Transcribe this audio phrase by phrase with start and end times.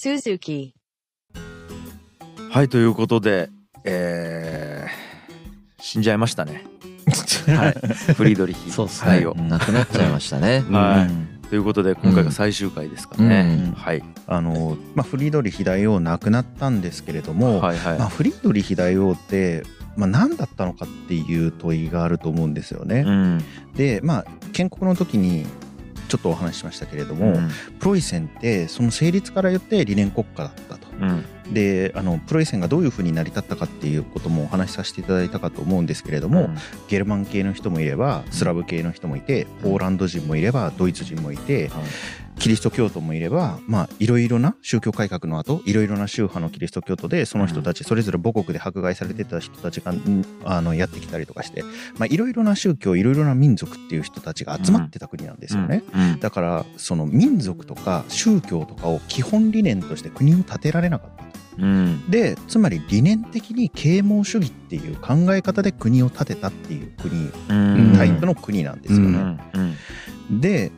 [0.00, 0.72] Suzuki.
[2.50, 3.50] はいということで
[3.84, 6.64] えー、死んじゃいましたね。
[7.54, 8.14] はい。
[8.14, 8.70] フリードリヒ。
[8.70, 9.10] そうですね。
[9.10, 10.64] 大王なくなっちゃいましたね。
[10.72, 11.06] は
[11.44, 11.48] い。
[11.48, 13.72] ということで今回が最終回ですかね、うん。
[13.74, 14.02] はい。
[14.26, 19.64] あの、まあ、フリードリヒ大王亡くなったんですけれども、はいはい、まあ、フリードリヒ大王って、
[19.96, 23.04] まあ、何だったのかっていう問いがあると思うんですよね。
[23.06, 23.44] うん。
[23.76, 24.24] でまあ
[24.54, 25.44] 建国の時に
[26.10, 27.48] ちょっとお話ししましたけれども、うん。
[27.78, 30.88] プロイセンってその成立から言って理念国家だったと。
[31.00, 31.24] うん。
[31.54, 36.50] であのプロイセンがどういうふうに成り立ったかっていうこともお話しさせていただいたかと思うんですけれども、
[36.88, 41.82] ゲルマン系の人もいればスラブ系の人もいてポーランド人もいればドイツ人もいてはい
[42.40, 51.62] キリスト教徒もいればまあいろいろな宗教改革の後いろいろな宗派のキリスト教徒でその人たちそれぞれ母国で迫害されてた人たちがんあのやってきたりとかして
[51.98, 55.84] まあいろいろな宗教いろいろな民族っていう人たちが集まってた国なんですよね。
[55.94, 61.24] うんだからその民族とか宗教とかを基本理念として国を建てられなかった。
[61.58, 69.38] うんでつまり理念的に啓蒙主義っていう考え方で国を建てたっていう国うんタイプの国なんですよね。
[70.30, 70.72] で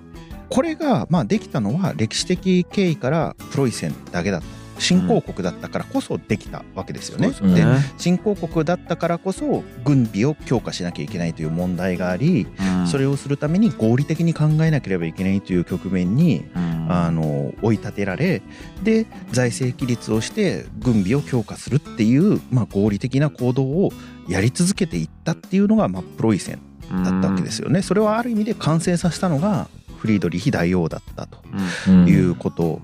[0.53, 4.47] これがまあできたのは歴史的経緯からプロイセンだけだった
[4.78, 7.33] 新興国だったからこそできたわけですよね。
[7.33, 18.42] そうですよね新興国だったからこそ軍備を強化しなきゃいけないという問題があり、うんそれをするために合理的に考えなければいけないという局面にうんあの追い立てられ
[18.83, 23.92] で財政規律をして軍備を強化するっていう、まあ、合理的な行動を
[24.28, 26.58] やり続けていったっていうのが、まあ、プロイセン
[27.05, 27.80] だったわけですよね。
[27.83, 29.69] それはある意味で完成させたのが
[30.03, 31.39] フリードリヒ大王だったと
[31.86, 32.08] うん。
[32.08, 32.81] いうこと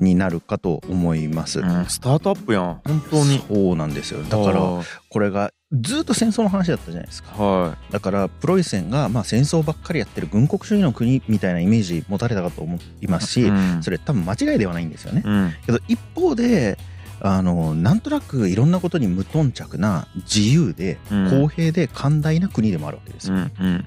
[0.00, 1.60] になるかと思います。
[1.60, 1.86] うん。
[1.86, 2.80] スタートアップやん。
[2.84, 3.42] 本当に。
[3.48, 4.22] そうなんですよ。
[4.22, 7.30] だからはこれがずっと戦争の話だったじゃないですか。
[7.38, 7.40] い。
[7.40, 13.82] はだからプロイセンがまあ戦争ばっかりやってる軍国主義の国みたいなイメージ持たれたかと思いますし、いうん。
[13.82, 15.22] それ多分間違いではないんですよね。
[15.24, 15.54] うん。
[15.64, 16.76] けど一方で
[17.22, 21.30] あのなんとなくいろんなことに無頓着な自由でうん。
[21.30, 23.36] 公平で寛大な国でもあるわけですよ。
[23.36, 23.50] うん。
[23.64, 23.84] うん。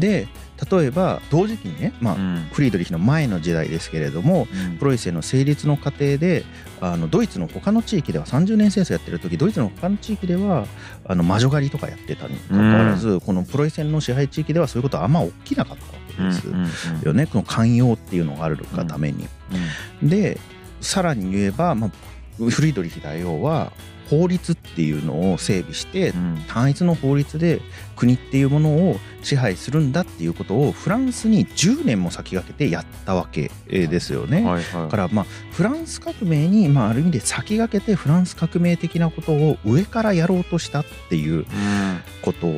[0.00, 0.28] で
[0.70, 2.48] 例えば同時期にね、まあうん。
[2.52, 4.78] フリードリヒの前の時代ですけれどもうん。
[4.78, 6.44] プロイセンの成立の過程で
[6.80, 10.66] あのドイツの他の地域では30年戦争やってる時ドイツの他の地域では
[11.04, 16.70] あの魔女狩りとかやってたにもかかわらず、このプロイセンの支配地域ではそういうことはあんま起きなかったわけですうんうん。
[17.02, 19.28] よね、この寛容っていうのがあるがために。
[20.02, 20.38] で
[20.80, 21.90] さらに言えば、まあ、
[22.38, 23.72] フリードリヒ大王は
[24.10, 26.42] 法律っていうのを整備してうん。
[26.48, 27.60] 単一の法律で
[27.96, 34.42] 国っていうものを支配するんだっていうことをフランスに10年も先駆けてやったわけですよね。
[34.42, 34.82] はいはい。
[34.84, 41.44] だからまあフランス革命にまあある意味で先駆けてフランス革命的なことを上からやろうとしたっていううん。
[42.22, 42.48] こと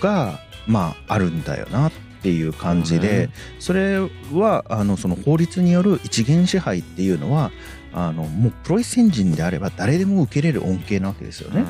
[0.00, 1.92] がまああるんだよなっ
[2.22, 3.98] ていう感じで、それ
[4.32, 7.50] はあのその法律による一元支配っていうのは
[7.92, 11.64] あのもうプロイセン人であれば誰でも受けれる恩恵なわけですよね。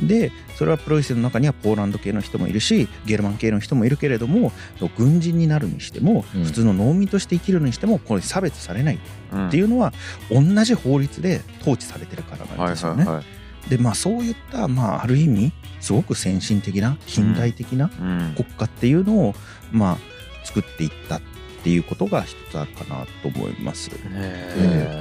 [0.00, 4.52] でそれはプロイセンの中にはポーランド系の人もいるしゲルマン系の人もいるけれども
[4.96, 6.44] 軍人になるにしてもうん。
[6.44, 8.98] 普通の農民として生きるにしてもこれ差別されない。
[9.32, 9.48] うん。
[9.48, 9.92] っていうのは
[10.30, 13.04] 同じ法律で統治されてるからなんですよね。
[13.04, 13.22] はいはいは
[13.66, 13.70] い。
[13.70, 18.34] でまあそういった、まあ、ある意味すごく先進的な近代的なうん。
[18.36, 19.34] 国家っていうのを、
[19.72, 19.98] まあ、
[20.44, 21.16] 作っていった。
[21.16, 21.20] っ
[21.62, 23.90] ていうことが一つあるかなと思います。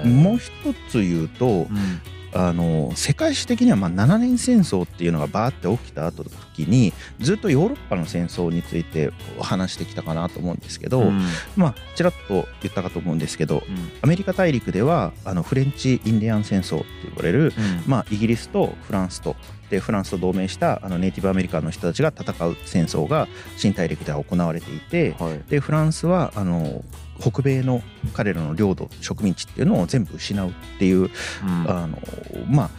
[0.05, 0.51] もう一
[0.89, 1.67] つ言うとうん。
[2.33, 11.21] あの世界史的にはまあ7年戦争っていうのがバーって起きた後の時にずっとヨーロッパの戦争について話してきたかなと思うんですけど、うん。
[11.55, 13.91] まあちらっと言ったかと思うんですけどうん。
[14.01, 17.83] アメリカ大陸ではあのフレンチ・インディアン戦争って呼ばれる、うん。
[17.87, 19.35] まあ、イギリスとフランスと
[19.69, 25.41] でフランスと同盟したあのネイティブアメリカンの人たちが戦う戦争が新大陸では行われていてはい。
[25.49, 26.83] でフランスはあの
[27.19, 27.81] 北米の
[28.13, 31.09] 彼らの領土植民地っていうのを全部失うっていう、うん。
[31.67, 31.97] あの
[32.49, 32.69] まあ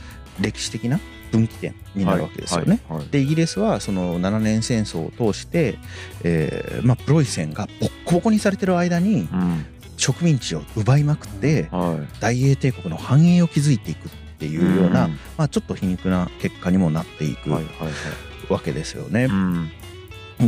[0.40, 1.00] 歴史的な
[1.32, 2.80] 分岐点になるわけですよね。
[2.88, 3.08] はいはいはい。
[3.10, 5.78] でイギリスはその7年戦争を通して、
[6.22, 9.66] えーまあ、プロイセンがボッコボコにされてる間にうん。
[9.98, 12.20] 植民地を奪いまくってはい。
[12.20, 14.08] 大英帝国の繁栄を築いていく。
[14.08, 15.18] っていうような、ん。
[15.36, 18.52] まあ、ちょっと皮肉な結果にもなっていくはいはいはい。
[18.52, 19.24] わけですよね。
[19.24, 19.70] うん。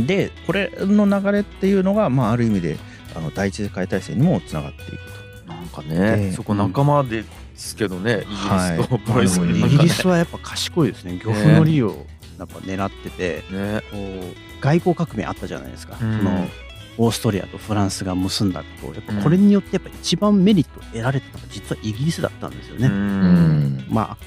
[0.07, 2.77] でこれの流れっていうのが、まあ、ある意味で
[3.13, 5.21] あの第一次世界大戦にもつながっていくと。
[5.53, 9.27] なんかね、でそこ仲間ですけどね、イギリスとはい。
[9.27, 11.19] イギリスはやっぱ賢いですね。
[11.23, 12.05] 漁夫の利を
[12.39, 13.81] なんか狙ってて、ね。
[13.91, 16.17] こう外交革命あったじゃないですか、うん。
[16.17, 16.47] その
[16.97, 22.89] オーストリアとフランスが結んだことやっぱこれによってやっぱ一番メリットを得られてたのが実はイギリスだったんですよね。
[23.89, 24.17] まあ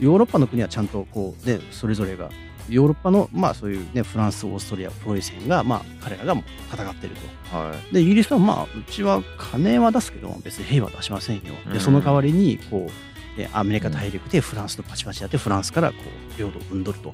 [0.00, 2.30] ヨーロッパの国はちゃんとこう、ね、それぞれが
[2.68, 6.34] ヨーロッパの、まあ、そういう、ね、フランスオーストリアプロイセンが、まあ、彼らが
[6.72, 7.14] 戦ってる
[7.50, 7.56] と。
[7.56, 7.94] はい。
[7.94, 11.42] でイギリスはまあうちは金は出すけど別に平和は出しませんよ。
[11.66, 11.72] うん。
[11.72, 15.96] でその代わりにこうでアメリカ大陸でフランスとパチパチやってフランスからこ
[16.36, 17.04] う領土を分取る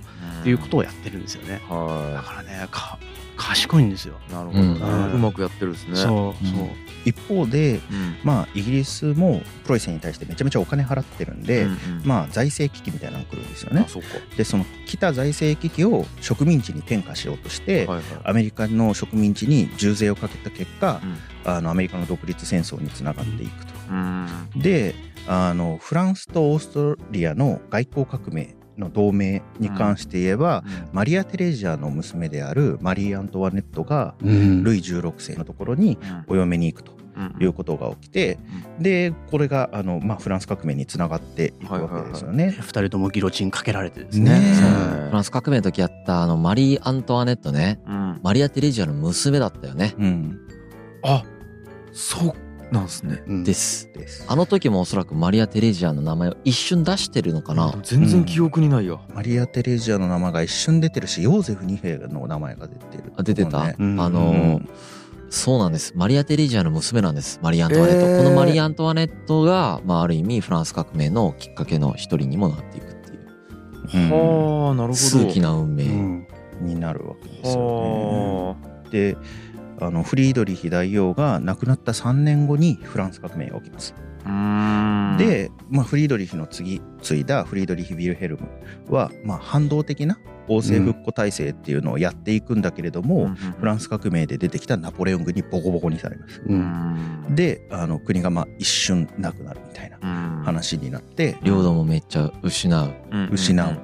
[0.42, 1.60] ということをやってるんですよね。
[1.68, 2.98] だはからねか
[3.40, 4.16] 賢いんですよ。
[4.28, 4.66] いなるほどね。
[4.66, 5.12] うん。
[5.14, 5.96] うまくやってるんですね。
[5.96, 6.68] そうそう。
[7.06, 8.16] 一方でうん。
[8.22, 11.78] まあイギリスもプロイセンに対してめちゃめちゃお金払ってるんで、うんうん。
[12.04, 13.84] まあ財政危機みたいなのが来るんですよね。
[13.86, 13.88] あ。
[13.88, 14.08] そうか。
[14.36, 18.04] でその来た財政危機を植民地に転嫁しようとして、はいはい。
[18.24, 21.18] アメリカの植民地に重税をかけた結果うん。
[21.50, 23.72] あのアメリカの独立戦争につながっていくと。
[23.90, 24.26] うん。
[24.56, 24.94] で
[25.26, 34.64] あのフランスとオーストリアの外交革命の同盟に関して言えば、マリア・テレジャの娘であるマリー・アントワネットがうん。
[34.64, 38.38] ルイ16世のところにお嫁に行くとうんいうことが起きて、
[38.78, 42.50] でこれがあの、まあ、フランス革命につながっていくわけですよね。
[42.50, 44.40] 二人ともギロチンかけられてですね。
[44.40, 44.54] ね
[45.08, 47.80] フランス革命の時やったあのマリー・アントワネットね。
[47.86, 48.20] うん。
[48.22, 49.94] マリア・テレジアの娘だったよね。
[49.98, 50.40] うん、
[51.02, 51.24] あ
[51.92, 52.34] そう
[52.70, 53.22] なんですね。
[53.26, 53.44] うん。
[53.44, 53.90] です。
[53.92, 54.24] です。
[54.28, 57.74] あの時もおそらくマリア・テレジアの名前を一瞬出してるのかな。
[57.82, 64.68] 全然記憶にないよマリア・テレジアの名前が一瞬出てるしヨーゼフ2兵の名前が出てる、あ出てた、ねうんあのー
[65.32, 65.92] そうなんです。
[65.94, 68.24] マリア・テレジアの娘なんですマリー・アントワネット、えー。
[68.24, 73.20] このマリー・アントワネットが、まあ、ある意味フランス革命のきっかけの一人にもなっていくっていう。
[73.94, 74.10] うん。
[74.10, 74.94] はあなるほど。
[74.94, 76.26] 数奇な運命、うん。
[76.60, 77.60] になるわけですよ
[78.48, 78.90] はね。
[78.90, 79.16] で
[79.80, 83.94] あのフリードリヒ大王が亡くなった3年後にフランス革命が起きます。
[85.18, 88.48] で、まあ、フリードリヒの次継いだフリードリヒ・ヴィルヘルム
[88.88, 90.18] は、まあ、反動的な
[90.48, 93.28] 王政復古体制っていうのをやっていくんだけれども、
[93.60, 96.42] フランス革命で出てきたナポレオン軍にボコボコにされます。
[96.44, 96.58] ううん。
[97.30, 100.42] んであの国がまあ一瞬なくなるみたいなうん。
[100.44, 102.92] 話になって領土もめっちゃ失う。
[103.12, 103.78] うん失う。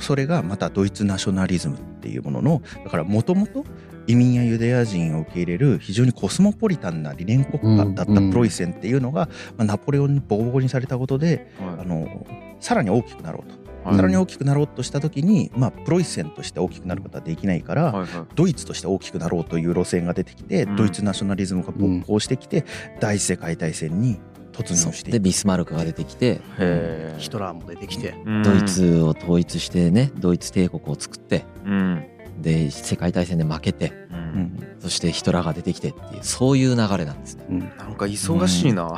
[0.00, 3.64] それがまたドイツナショナリズムっていうもののだからもともと
[4.06, 11.80] 移民やユダヤ人を受け入れる非常にコスモポリタンな理念国家だったプロイセンっていうのが、まあ、ナポレオンにボコボコにされたことではい。
[11.80, 12.26] あの
[12.60, 13.96] さらに大きくなろうと、はい。
[13.96, 18.06] さらに大きくなろうとした時に、まあ、プロイセンとして大きくなることはできないから、はいはい。
[18.34, 20.76] ドイツとして大きくなろうという路線が出てきて、うん。
[20.76, 22.64] ドイツナショナリズムが勃興してきて、
[23.00, 24.18] 第一次世界大戦に
[24.52, 25.10] 突入して。
[25.10, 26.40] でビスマルクが出てきて
[27.18, 28.14] ヒトラーも出てきて。
[28.44, 31.44] ドイツを統一してねドイツ帝国を作って。
[31.64, 32.04] うん
[32.40, 34.42] で世界大戦で負けてううん。
[34.42, 37.44] んそしてヒトラーが出てきてっていうそういう流れなんですね。
[37.50, 37.58] うん。
[37.60, 38.94] なんか忙しいな。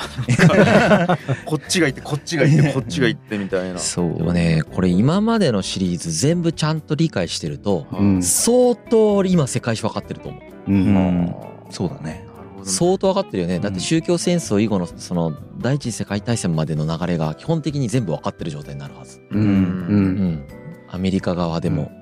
[1.45, 3.79] こっちが行ってこっちが行ってこっちが行ってみたいな。
[3.79, 4.63] そうでもね。
[4.73, 8.23] これ今までのシリーズ全部ちゃんと理解してるとうん。
[8.23, 10.43] 相当今世界史分かってると思う。
[10.71, 10.95] ううん
[11.25, 11.35] ん
[11.71, 12.27] そうだね。
[12.65, 13.59] 相当分かってるよね。
[13.59, 19.21] だっうんて宗教戦争以後のその第一次世界大戦までの流れが基本的に全部分かってる状態になるはず。
[19.33, 19.41] うん。
[19.41, 19.55] ううん。
[20.35, 20.45] ん
[20.89, 21.91] アメリカ側でも。
[21.99, 22.02] い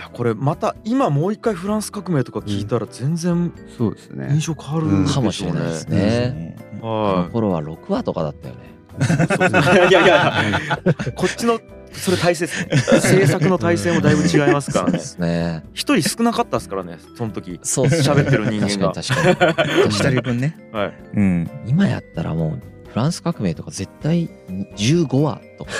[0.00, 4.28] やこれまた今もう一回フランス革命とか聞いたら全然そうですね。
[4.32, 5.98] 印象変わるかもしれないですね。
[5.98, 6.56] ね。
[6.80, 8.70] このは頃は6話とかだったよね。
[9.88, 10.32] いやいや
[11.14, 11.60] こっちの
[11.92, 15.64] それ体制ですね制作の体制もだいぶ違いますからね。
[15.72, 17.58] 一人少なかったですからねその時。
[17.62, 18.92] そう喋ってる人間が。
[18.92, 19.88] 確かに確かに。
[19.90, 20.56] 一人分ね。
[20.72, 20.94] はい。
[21.14, 21.50] うん。
[21.66, 24.28] 今やったらもうフランス革命とか絶対
[24.76, 25.70] 15話とか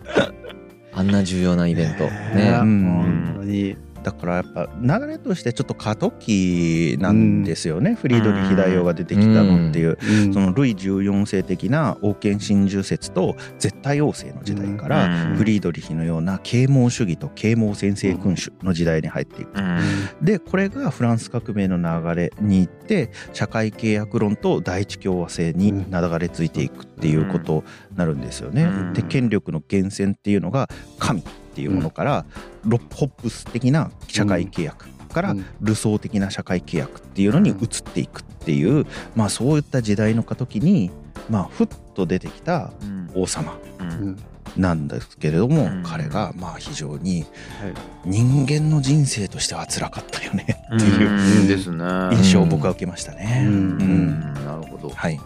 [0.92, 2.04] あんな重要なイベント。
[2.34, 2.58] ね。
[2.62, 3.32] うん。
[3.34, 10.34] 本当にだからやっぱ流れとしてちょっと過渡期なんですよね、フリードリヒ大王が出てきたのっていう、うん。
[10.34, 15.36] そのルイ14世的な王権真珠説と絶対王政の時代から、うん。
[15.36, 19.58] フリードリヒのような啓蒙主義と啓蒙先制君主の時代に入っていく。
[19.58, 20.24] うん。
[20.24, 28.64] でこれがフランス革命の流れに行って社会契約論と第一共和制に流れ着いていくっていうことになるんですよね。
[28.64, 28.92] うん。
[28.92, 31.22] で権力の源泉っていうのが神
[31.60, 32.24] っていうものから、
[32.64, 35.44] ロホップス的な社会契約からうん。
[35.60, 40.90] ルソー的な社会契約っていうのに移っていくっていう、まあそういった時代の過渡期に
[41.28, 43.10] まあふっと出てきたうん。
[43.14, 43.90] 王様うん。
[43.90, 44.16] うん
[44.56, 45.82] なんですけれども、うん。
[45.84, 47.74] 彼がまあ非常にはい。
[48.04, 53.44] 人間の人生としては辛かったよねっていう印象を僕は受けましたね。
[53.46, 53.54] うん。
[53.54, 54.20] うん。
[54.44, 54.88] なるほど。
[54.88, 55.20] はい。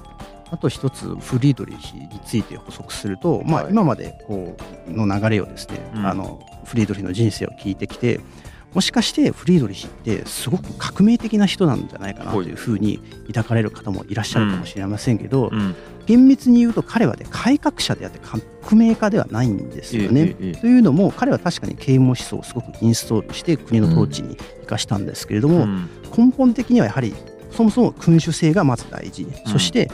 [0.55, 4.57] あと一つフリードリヒについて補足すると、まあ、はい今までこ
[4.89, 6.07] うの流れをですね、うん。
[6.07, 8.21] あのフリードリヒの人生を聞いてきて
[8.73, 15.75] もしかしてフリードリヒってすごく革命的な人なんじゃないかなというふうに抱かれる方もいらっしゃるかもしれませんけど、うん。
[16.07, 18.43] 厳密に言うと彼はね改革者であって革
[18.77, 20.21] 命家ではないんですよね。
[20.21, 25.89] ええええというのも彼は確かに啓蒙思想をすごくインストールして国の統治に生かしたんですけれども、うん。
[26.17, 27.13] 根本的にはやはり
[27.55, 29.89] そもそも君主制がまず大事、そして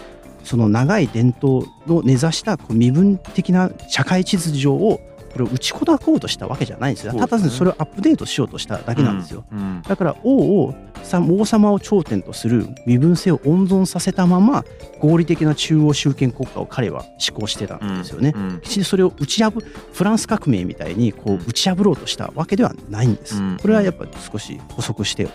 [0.45, 5.01] その長い伝統の根ざしたこう身分的な社会秩序を
[5.33, 7.13] これを打ち砕こうとしたわけじゃないんですよ。
[7.13, 7.21] ね。
[7.21, 14.65] ただそれをアップデートしようとしただけなんですよ、うんだから王をさ王様を頂点とする身分性を温存させたまま
[14.99, 18.33] 合理的な中央集権国家を彼は施行してたんですよね。
[18.35, 19.53] うんきちんとそれを打ち破
[19.93, 23.37] フランス革命みたいにこう打ち破ろうとしたわけではないんです。
[23.37, 23.57] うん。
[23.61, 25.29] これはやっぱ少し補足して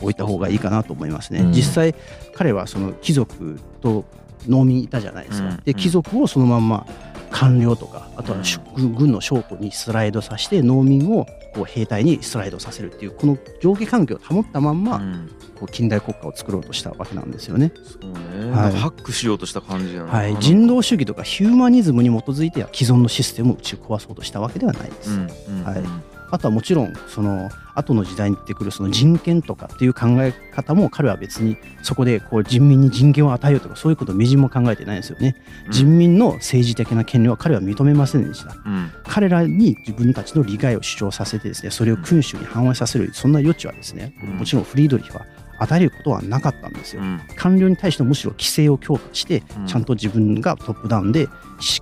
[0.00, 1.40] おいた方がいいかなと思いますね。
[1.40, 1.52] うん。
[1.52, 1.94] 実際
[2.34, 4.04] 彼はその貴族と
[4.48, 5.50] 農民いたじゃないですうん。
[5.50, 5.62] か。
[5.64, 6.86] で貴族をそのまんま
[7.30, 15.30] 官僚とかあとはし軍の将校にスライドさせて農民をこう兵隊にスライドさせるっていうこの上下関係を保ったまんまうん。
[15.60, 17.70] こう近代国家を作ろうとしたわけなんですよね。
[17.84, 18.72] そうね、はい。
[18.72, 25.10] ハックしようとした感じなはい、人道主義とかヒューマニズムに基づいて既存のシステムを打ち壊そうとしたわけではないです。
[25.10, 25.64] うんうん。
[25.64, 25.82] はい
[26.30, 35.36] あとはもちろんその後の時代に出てくるその人権とかっていう考え方も彼は別にそこでこう人民に人権を与えようとかそういうことをみじんも考えてないんですよね。
[35.66, 38.54] うん人民の政治的な権利は彼は認めませんでした。
[38.64, 45.24] うん彼らに自分たちの利害を主張させてですねそれを君主に反映させるそんな余地はですねうんもちろんフリードリヒは
[45.58, 47.04] 与えることはなかったんですよう。
[47.04, 51.30] ん官僚に対してむしろ規制を強化してうんちゃんと自分がトップダウンで指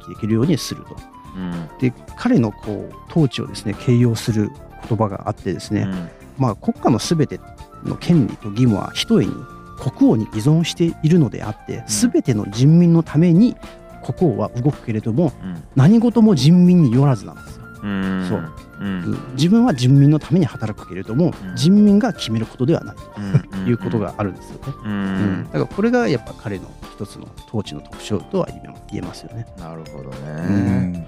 [0.05, 0.97] 揮できるようにすると。
[1.39, 1.69] うん。
[1.79, 4.51] で彼のこう統治をですね形容する
[4.89, 5.87] 言葉があってですね、
[6.37, 7.41] まあ、国家のすべて
[7.85, 9.33] の権利と義務はひとえに
[9.79, 13.57] 国王に依存しているのであってすべての人民のために
[14.05, 15.63] 国王は動くけれどもうん。
[15.77, 17.65] 何事も人民によらずなんですよ。
[17.83, 18.27] うん。
[18.29, 19.19] そううん。
[19.35, 21.57] 自分は人民のために働くけれどもうん。
[21.57, 22.97] 人民が決めることではない。
[23.19, 23.41] うん。
[23.65, 24.73] ということがあるんですよね。
[24.85, 25.41] ううん。
[25.41, 28.49] んだからこれがやっぱ彼の一つの統治の特徴とは
[28.91, 29.47] 言えますよね。
[29.59, 31.07] なるほどうね、ん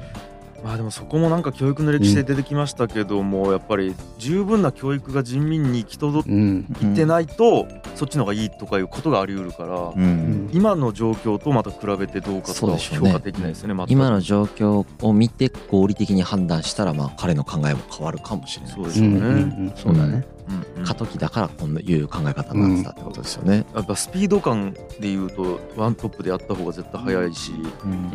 [0.63, 6.67] まあでもそこもなんか教育の歴史で出てきましたけども、やっぱり十分な教育が人民に行き届うん。
[6.83, 10.47] いてないと、そっちの方がいいとかいうことがあり得るから、ううん。
[10.49, 13.93] ん今の状況とまた比べてどうかとか評価できないですよね全く。
[13.93, 18.75] 今の状況を見て合理的に判断したらまあ彼の考えも変わるかもしれない。
[18.75, 19.25] そうでうんすよね、うん。
[19.25, 19.35] う
[19.71, 20.27] んそうだね。
[20.49, 20.83] うん。
[20.83, 23.65] うん過渡期だからこういう考え方になってたってことですよね。
[23.75, 27.53] やっぱスピード感でいうとワントップでやった方が絶対早いし、
[27.85, 28.05] うん。
[28.05, 28.11] わ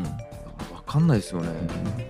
[0.86, 1.50] かんないですよね、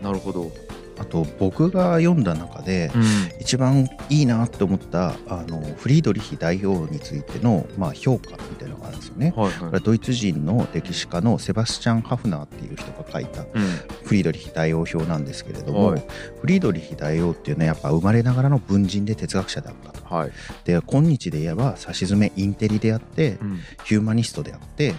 [0.02, 0.52] なるほど、
[0.98, 3.04] あと僕が読んだ中でうん。
[3.40, 9.34] 一番いいなって思ったあのフリードリヒ代表についての、まあ、評価みたいなのがあるんですよね。
[9.36, 13.64] はいはこれはドイツ人の歴史家のセバスチャン・ハフナーっていう人が書いたい、うん。
[14.04, 16.04] フリードリヒ大王表なんですけれども、はい。
[16.42, 20.06] フリードリヒ大王っていうのはやっぱ生まれながらの文人で哲学者であったと。
[20.06, 20.32] はい、
[20.64, 23.60] で今日で言えばさしずめインテリであってうん。
[23.84, 24.96] ヒューマニストであって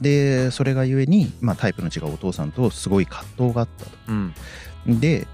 [0.00, 3.90] でそれがゆえに、まあ、タイプの違うお父さんとすごい葛藤があったと。
[4.08, 4.34] うん。
[5.00, 5.26] で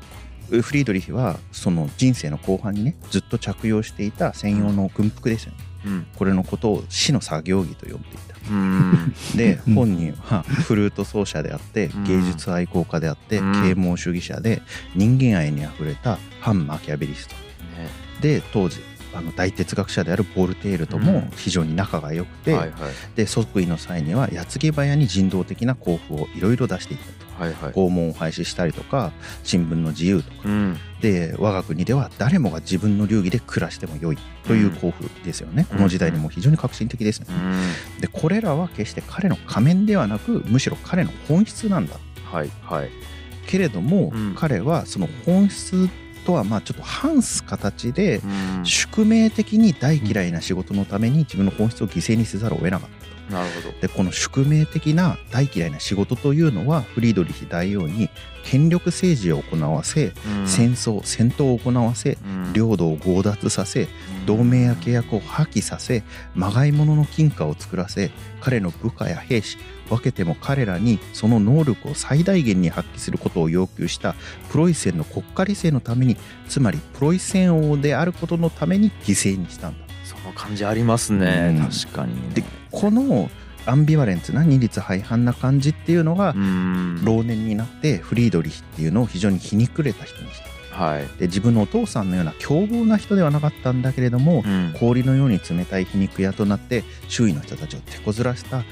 [0.50, 5.58] フリードリヒはその人生の後半にねずっと着用していた専用の軍服ですよね。
[5.86, 6.06] うん。
[6.16, 8.34] これのことを死の作業着と呼んでいた。
[8.50, 9.14] うん。
[9.36, 12.04] でうん本人はフルート奏者であってうん。
[12.04, 13.52] 芸術愛好家であってうん。
[13.62, 14.62] 啓蒙主義者で
[14.94, 17.34] 人間愛にあふれた反マキャベリスト。
[17.34, 17.88] ね。
[18.20, 18.80] で当時
[19.12, 22.90] あの大哲学者であるボルテールとも非常に仲が良くて、はいはい。
[23.16, 27.42] で即位の際には矢継ぎ早に人道的な交付をいろいろ出していったと。
[27.42, 27.72] はいはい。
[27.72, 29.12] 拷問を廃止したりとか
[29.44, 30.36] 新聞の自由とか。
[30.44, 30.78] うん。
[31.00, 35.76] で我が国では誰もが自分の流儀で暮らしても良いという交付ですよね、うん。
[35.78, 38.00] この時代にも非常に革新的ですよね、うん。
[38.00, 41.96] でこれらは決して彼の仮面ではなくむしろ彼の本質なんだ。
[42.30, 42.90] はいはい。
[43.46, 44.34] けれども、うん。
[44.36, 45.88] 彼はその本質
[46.30, 52.99] とはまあちょっと反す形でうん宿命的に大嫌いな仕事のために自分の本質を犠牲にせざるを得なかったと。
[53.30, 53.80] なるほど。
[53.80, 58.10] でこの宿命的な大嫌いな仕事というのはフリードリヒ大王に
[58.42, 60.46] 権力政治を行わせ、うん。
[60.46, 62.52] 戦争戦闘を行わせうん。
[62.52, 63.88] 領土を強奪させ
[64.26, 66.02] 同盟や契約を破棄させ
[66.34, 68.10] まがいものの金貨を作らせ
[68.40, 69.58] 彼の部下や兵士
[69.88, 74.14] 分けても彼らにその能力を最大限に発揮することを要求した
[74.50, 76.16] プロイセンの国家理性のために
[76.48, 79.89] つまりプロイセン王であることのために犠牲にしたんだ。
[79.89, 79.89] そ
[80.30, 81.68] の感じありますね、うん。
[81.68, 82.34] 確かに。
[82.34, 83.30] でこの
[83.66, 87.04] アンビバレンツな二律背反な感じっていうのがうん。
[87.04, 90.50] 老年になってフリードリヒっていうのを非常に皮肉れた人にした。
[90.72, 94.74] はい、で自分のお父さんのような凶暴な人ではなかったんだけれども、うん。
[94.78, 98.64] 氷のように冷たい皮肉屋となって周囲の人たちを手こずらした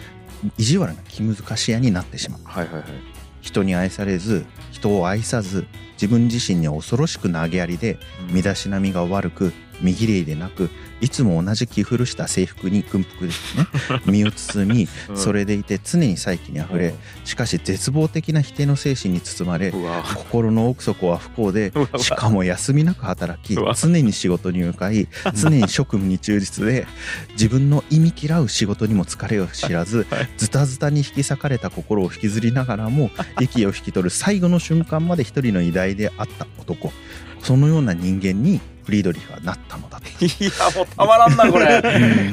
[0.57, 2.41] 意地悪な気難し屋になってしまう。
[2.45, 2.85] はいはいはい。
[3.41, 7.99] 人に愛されず人を愛さず自分自身には恐ろしく投げやりで
[8.31, 10.71] 身だしなみが悪く身綺麗でなく
[11.01, 13.67] いつも同じ着古した制服に軍服ですね。
[14.07, 15.17] 身を包みうん。
[15.17, 16.95] それでいて常に再起にあふれ
[17.25, 19.73] しかし絶望的な否定の精神に包まれ
[20.15, 26.87] 心の奥底は不幸でしかも休みなく働き常に仕事に向かい常に職務に忠実で
[27.33, 30.31] 自分の意味嫌う仕事にも疲れを知らずはい。
[30.37, 36.93] ズタズタに引き裂かれた心を引きずりながらも 息を引き取る最後の瞬間まで一人の偉大であった男。
[37.43, 40.07] そのような人間にフリードリヒはなったのだと。
[40.25, 41.83] いやもうたまらんなこれ。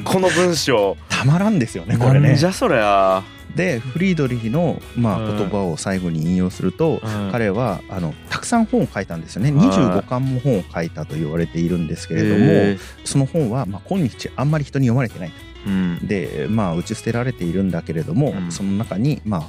[0.05, 0.95] この文章。
[1.09, 3.23] たまらんですよねこれなねんじゃそりゃ。
[3.57, 5.37] でフリードリヒの、まあ、うん。
[5.37, 7.29] 言葉を最後に引用すると、うん。
[7.29, 9.51] 彼はあのたくさん本を書いたんですよね。
[9.51, 16.07] はい25巻も本を書いたと言われているんですけれども、へその本は、まあ、今日あんまり人に読まれてないーうん。
[16.07, 18.49] でまあ打ち捨てられているんだけれども、うん。
[18.49, 19.43] その中にまあ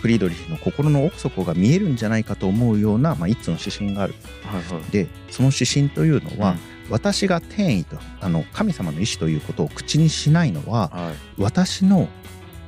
[0.00, 4.14] フリードリヒの心の奥底が見えるんじゃないかと思うような、まあ、一つの指針がある。
[4.44, 4.90] はいはい。
[4.90, 6.56] でその指針というのは、
[6.90, 11.42] 私が天意とあの神様の意志ということを口にしないのははい。
[11.42, 12.08] 私の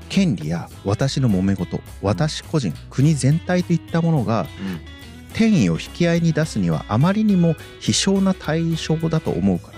[0.08, 4.98] 権利や私の揉め事私個人国全体といったものがうん。
[5.34, 9.77] 天意を引き合いに出すにはあまりにも非償な対象だと思うから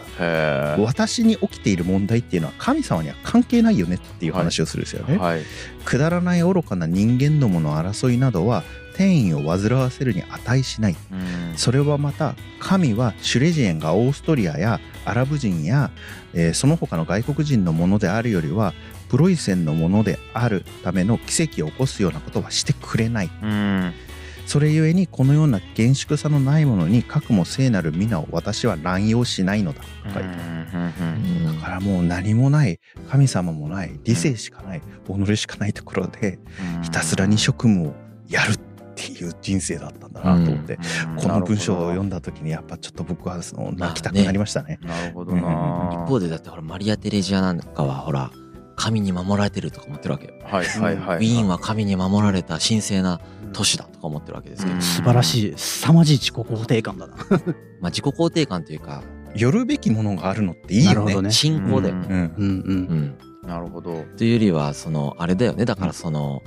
[0.85, 5.17] 私に起きている問題っていうのは神様には関係ないよねっていう話をするんですよね。
[5.17, 5.41] はい
[5.85, 8.63] くだらない愚かな人間どもの争いなどは
[8.97, 10.97] 天意を煩わせるに値しない。
[11.11, 15.91] うんそれはまた神はシュレジエンがオーストリアやアラブ人や、
[16.35, 18.75] えーその他の外国人のものであるよりは
[19.09, 23.31] プロイセンのものであるための奇跡を起こすようなことはしてくれない。
[23.43, 23.93] うん
[24.51, 29.81] それゆえにこのような厳粛さのないものにかくも聖なる皆を私は乱用しないのだ。
[29.81, 30.29] と書いて
[31.47, 36.41] だからもう何もない神様もない理性しかない己しかないところで
[36.83, 37.95] ひたすらに職務を
[38.27, 38.59] やるっ
[38.97, 40.81] ていう人生だったんだなと思って、
[41.17, 44.81] この文章を読んだ時にやっぱちょっと僕はその泣きたくなりましたね。
[44.83, 45.91] なるほどな。
[45.93, 48.33] 一方でだってほらマリア・テレジアなんかはほら
[48.75, 50.33] 神に守られてるとか思ってるわけよ。
[50.43, 53.21] はいはいはいウィーンは神に守られた神聖な
[53.53, 54.83] 都市だとか思ってるわけですけど、うん。
[54.83, 57.15] 素晴らしい凄まじい自己肯定感だな。
[57.81, 59.03] まあ自己肯定感というか
[59.35, 61.21] 寄るべきものがあるのっていいよね。
[61.21, 61.31] ね。
[61.31, 62.07] 信仰だよね。
[62.09, 62.17] うん。
[62.17, 62.99] うんううん。
[62.99, 63.15] ん。
[63.47, 64.05] なるほど。
[64.17, 65.65] というよりはそのあれだよね。
[65.65, 66.43] だからその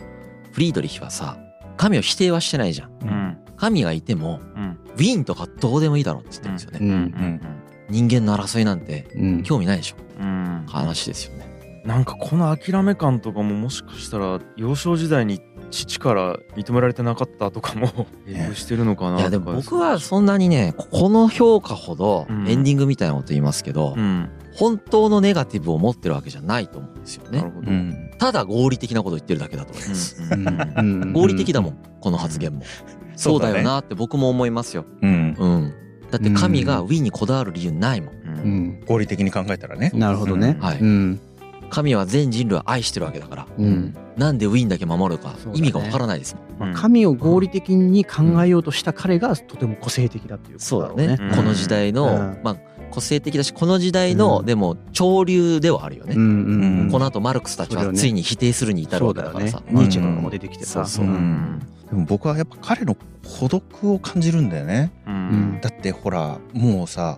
[0.51, 1.37] フリードリヒはさ
[1.77, 2.91] 神を否定はしてないじゃん。
[3.01, 3.37] うん。
[3.57, 4.77] 神がいてもうん。
[4.95, 6.79] ウィーンとかどうでもいいだろうって言ってるんですよね。
[6.81, 7.41] うんうん。
[7.89, 9.43] 人間の争いなんてうん。
[9.43, 9.95] 興味ないでしょ。
[10.21, 10.65] うん。
[10.67, 11.53] 話ですよね。
[11.85, 15.41] なんかこの諦め感とかももしかしたら幼少時代に
[15.73, 17.87] 父から認められてなかったとかも
[18.25, 22.47] 影響してるのかないやでも僕はそんなにねここの評価ほどうん。
[22.47, 24.29] エンディングみたいなこと言いますけど、うん。
[24.53, 27.39] 本当のネガティブを持ってるわけじゃないと思うんですよね。
[27.39, 27.71] なるほど。
[27.71, 28.11] うん。
[28.19, 30.21] ただ合理的なこと言ってるだけだと思います。
[31.13, 32.61] 合理的だもんこの発言も。
[33.15, 34.85] そうだよなって僕も思いますよ。
[35.01, 35.35] うん。
[35.37, 35.73] うん。
[36.11, 38.79] だって神がウィーンにこだわる理由ないもん。
[38.85, 39.91] 合理的に考えたらね。
[39.95, 40.57] なるほどね。
[40.59, 41.19] はいうん。
[41.69, 43.47] 神は全人類を愛してるわけだから。
[43.57, 46.43] うんなんでウィーンだけ守るか意味がわからないですもん。
[46.43, 51.17] うん神を合理的に考えようとした彼がとても個性的だっていうことだろうね。
[51.19, 52.57] うんこの時代の、うんまあ
[52.91, 56.13] 個性的だしこの時代の、うんでも潮流ではあるよね。
[56.15, 59.81] うんうんうんこの後マルクスたちはついに否定するに至るそうだよねわけだからさ。。
[59.81, 60.85] ニーチェとかも出てきてさ。
[60.85, 62.95] そうそううんでも僕はやっぱ彼の
[63.39, 64.91] 孤独を感じるんだよね。
[65.07, 67.17] うんだってほらもうさ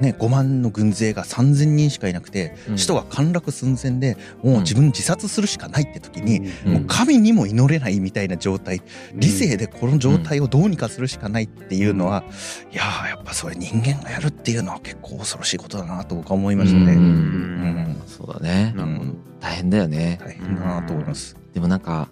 [0.00, 8.82] ね、5万の軍勢が3,000人しかいなくて、うん首都が陥落寸前でもう自分自殺するしかないって時に、うんもう神にも祈れないみたいな状態
[9.14, 12.24] 理性でこの状態をどうにかするしかないっていうのは、
[12.72, 16.92] いやーやっぱそれ人間がやるっていうのは結構恐ろしいことだなと僕は思いましたね。
[16.94, 18.72] ううんんそうだね。
[18.76, 20.18] なるほど大変だよね。
[20.20, 21.36] 大変だなと思います。
[21.52, 22.08] でもなんか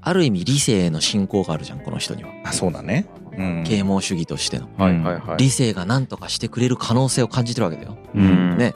[0.00, 2.30] ある意味理性への信仰があるじゃんこの人には。
[2.44, 3.06] あそうだね。
[3.36, 3.64] うん。
[3.64, 4.68] 啓蒙主義としての。
[4.76, 5.36] はいはいはい。
[5.38, 7.96] 理性が何とかしてくれる可能性を感じてるわけだよ。
[8.14, 8.56] うん。
[8.58, 8.74] ね。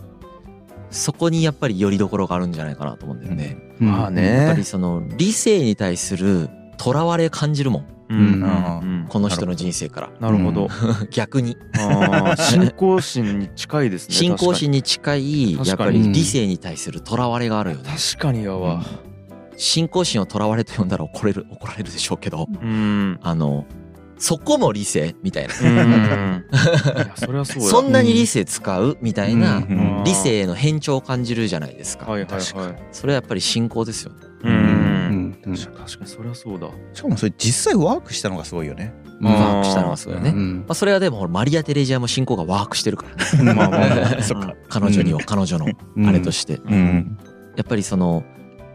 [0.90, 3.56] そこにやっぱりよりどころがあるんじゃないかなと思うんだよね。
[3.80, 3.88] うん。
[3.88, 4.36] まあね。
[4.36, 7.86] やっぱりその理性に対する囚われ感じるもん。
[8.08, 8.18] うん。
[8.18, 8.80] うん。
[8.80, 9.06] うん。
[9.08, 10.10] この人の人生から。
[10.20, 10.68] なるほど。
[11.10, 11.56] 逆に。
[12.36, 17.90] 信仰心に近いですね 信仰心に近いやっぱり理性に対する囚われがあるよね。
[17.96, 18.82] 確かにやわ。
[19.56, 22.46] 信仰心を囚われと呼んだら怒れる怒られるでしょうけど。
[22.62, 23.18] うん。
[23.22, 23.64] あの
[24.18, 25.54] そこも理性みたいな。
[27.54, 27.92] そん。
[27.92, 29.62] なに理性使うみたいな
[30.04, 35.38] 理性への偏重を感じるじゃないですか確かそれはやっぱり信仰ですよねうん。
[35.44, 35.56] うん。
[35.56, 38.94] 確かにそれはそうだしかもそれ実際ワークしたのがすごいよね。
[39.20, 40.64] ワークしたのはすごいよね、まうん。
[40.68, 45.66] あ、それはでもマリア・テレジアも信仰がワークしてるからねまあまあまあ彼女には彼女の
[46.08, 47.18] あれとして、うん。
[47.56, 48.24] やっぱりその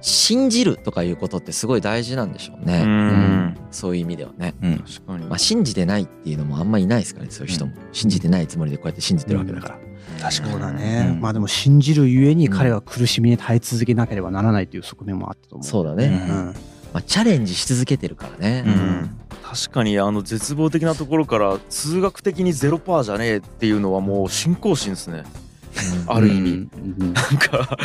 [0.02, 3.58] 信じるとかいうことってすごい大事なんでしょううね、ん。
[3.72, 4.78] そういう意味ではね、うん。
[4.80, 5.26] 確かに。
[5.26, 9.80] まあ、信じてないっていうのもあんまりいないですからねそういう人も、信じてないつもりでこうやって信じてるわけだから、
[10.20, 10.52] 確かに。
[10.52, 11.22] そうだね、うん。
[11.22, 12.50] まあでも信じるゆえに。
[12.50, 15.68] 彼は苦しみに耐え続けなければならないという側面もあったと思う。
[15.68, 16.48] そうだね、うん。
[16.48, 16.56] うん
[16.94, 19.10] まあ、チャレンジし続けてるからね、うん。
[19.44, 25.24] 確かにあの絶望的なところから数学的にゼロパーじゃねえっていうのはもう信仰心ですね。
[26.08, 26.70] ある意味、うん。
[27.00, 27.14] うん。
[27.14, 27.78] なんか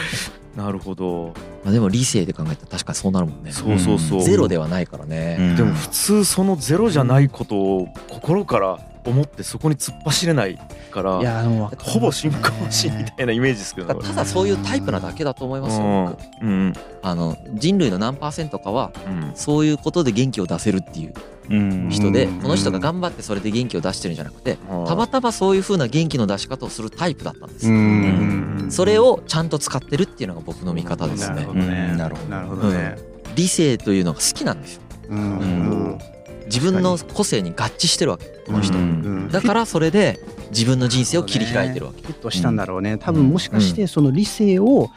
[0.57, 1.35] なるほど。
[1.62, 3.53] まあ、でも理性で考えたら確かにそうなるもんね。
[3.53, 5.57] そうそうそう、ゼロではないからね、うん。
[5.57, 10.59] でも普通そのゼロじゃないことを心から思ってそこに突っ走れない
[10.90, 16.45] からいやでもほぼ信仰心みたいなイメージですけどただそういうタイプなだけだと思いますよ、僕。
[16.45, 16.73] うんうん。
[17.03, 19.33] あの人類の何パーセントかはうん。
[19.35, 21.14] そういうことで元気を出せるっていう
[21.51, 21.88] うん。
[21.90, 22.40] 人で、うん。
[22.40, 24.87] この人が頑張ってそれで元気を出してるんじゃなくて、うん。
[24.87, 27.69] たまたまそういう風な元気の出し方をするタイプだったんです。
[27.69, 28.66] うよ、ん。
[28.71, 31.37] それをちゃんと使ってるっていうのが僕の見方ですね。
[31.37, 31.88] なるほどね。
[31.92, 32.97] うんなるほどなるほどね。
[33.35, 34.83] 理性というのが好きなんですよ。
[35.11, 35.19] うん。
[35.19, 35.99] うん
[36.46, 38.26] 自分の個性に合致してるわけ。
[38.46, 38.82] この人、うん。
[38.82, 38.85] う
[39.26, 39.28] ん。
[39.28, 42.98] だからそれで自分の人生を切り開いてるわけ、フィットしたんだろうね。
[42.98, 44.90] 多分もしかしてその理性を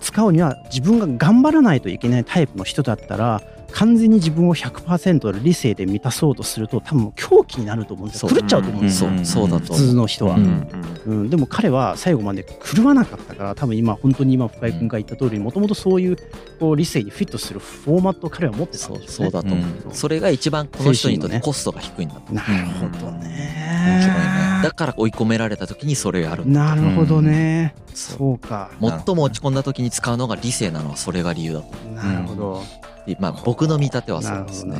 [0.00, 3.42] 使うには自分が頑張らないといけないタイプの人だったら
[3.74, 8.28] 完全に自分を100%理性で満たそうとすると多分狂気になると思うんですよ。
[8.28, 8.38] そう。
[8.38, 10.68] 狂っちゃうと思うんですよ、そうそうだと普通の人は、ううんん。
[11.06, 16.16] うん、でも彼は最後まで狂わなかったから多分今本当に今深井君が言った通りもともとそういう
[16.60, 19.32] こう理性にフィットするフォーマットを彼は持ってたそうんですよね。
[19.32, 19.92] そうだと思う、うん。
[19.92, 28.18] それが一番この人にとってコストが低いんだとなるほど面白いねだから追い込められた時にそれをやるなるほどね、そう。
[28.18, 28.70] そうか。
[28.80, 31.76] 最も落ち込んだ時に使うのが理性なのはそれが理由だと。
[31.88, 32.62] なるほど、
[33.06, 34.78] でまあ僕の見立てはそうですね。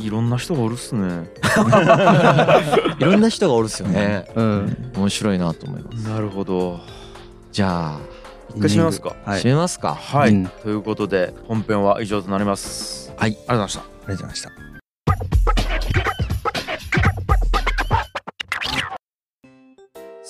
[0.00, 1.30] いろんな人がおるっすね。
[2.98, 4.26] いろんな人がおるっすよね。
[4.34, 4.92] うん。
[4.96, 6.08] 面白いなと思います。
[6.08, 6.80] なるほど。
[7.52, 7.98] じゃあ
[8.56, 9.16] 一回締めますか。
[9.24, 9.40] はい。
[9.40, 9.94] 締めますか。
[9.94, 10.46] はい、うん。
[10.46, 13.12] ということで本編は以上となります。
[13.16, 13.30] はい。
[13.30, 13.80] ありがとうございました。
[13.80, 14.75] ありがとうございました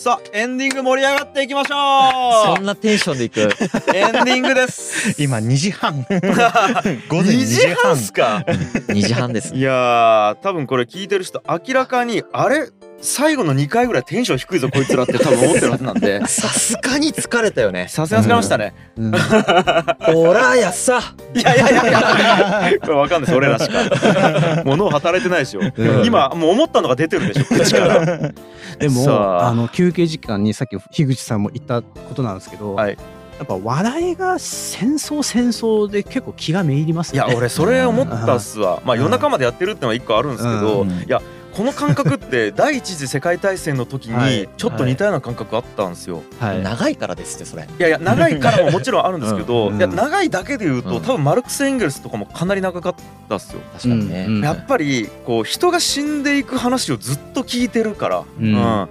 [0.06, 1.74] さあエンディング盛り上がっていきましょ
[2.54, 3.40] そんなテンションでいく？
[3.42, 3.48] う
[3.92, 5.16] エンディングです。
[5.20, 6.06] 今2時半。
[7.10, 12.68] 午前2 2時時半半っすか？2時半ですいやー多分これ聞いてる人明らかにあれ？
[13.00, 16.20] 最後の2回ぐらいテンション低いぞこいつらって多分 思ってるはずなんで。
[16.26, 17.86] さすがに疲れたよね。
[17.88, 19.12] さすがに疲れましたね、うん。
[20.14, 21.14] ほらやっさ。
[21.34, 22.70] いやいやいやいや。
[22.82, 24.62] これわかんないです俺らしか。
[24.64, 26.04] もう脳働いてないでしょ、うん。
[26.04, 28.32] 今もう思ったのが出てるでしょ口から。
[28.78, 29.48] でもさあ。
[29.48, 32.96] あの休憩時間にさっき樋口さんも言ったことなんですけど、はい。
[33.38, 37.28] やっぱ話題が戦争戦争で結構気がめいりますよね。
[37.28, 38.80] いや俺それ思ったっすわ。
[38.84, 40.90] まあ夜中までやってるってのは一個あるんですけど、うん。
[40.90, 41.20] いや
[41.56, 44.46] この感覚って第一次世界大戦の時にはい。
[44.58, 46.22] ちょっと似たような感覚あったんですよ。
[46.38, 46.62] はい。
[46.62, 47.62] 長いからですってそれ。
[47.64, 49.78] いやいや長いからももちろんあるんですけど、うん。
[49.78, 51.02] いや長いだけで言うと、うん。
[51.02, 52.94] 多分マルクス・エンゲルスとかもかなり長かっ
[53.28, 53.60] たっすよ。
[53.72, 58.56] 確かにね、やっぱりこう人が死んでいく話をずっと聞いてるから、うん。
[58.58, 58.88] あ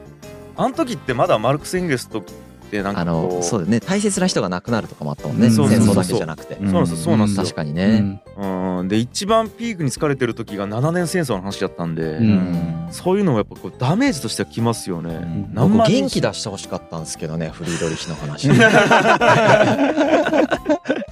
[0.58, 2.23] の時ってまだマルクス・エンゲルスと
[2.80, 3.36] ってなんあかこう。
[3.38, 3.80] のそうだね。
[3.80, 5.54] 大切な人が亡くなるとかもあったもんね、うん。
[5.54, 6.72] 戦争だけじゃなくて、うん。
[6.72, 6.98] そうなんですよ。
[6.98, 7.44] そうなんですよ。
[7.44, 8.22] 確かにうね、ん。
[8.80, 8.88] うん。
[8.88, 12.88] で一番ピークに疲れてる時が7年戦争の話だったんで、うん。
[12.92, 15.16] そういうのもやっぱこうダメージとしてはきますよね。
[15.16, 15.50] ん。
[15.54, 18.50] 僕何万人元気出してほしかったんですけどねフリードリヒの話。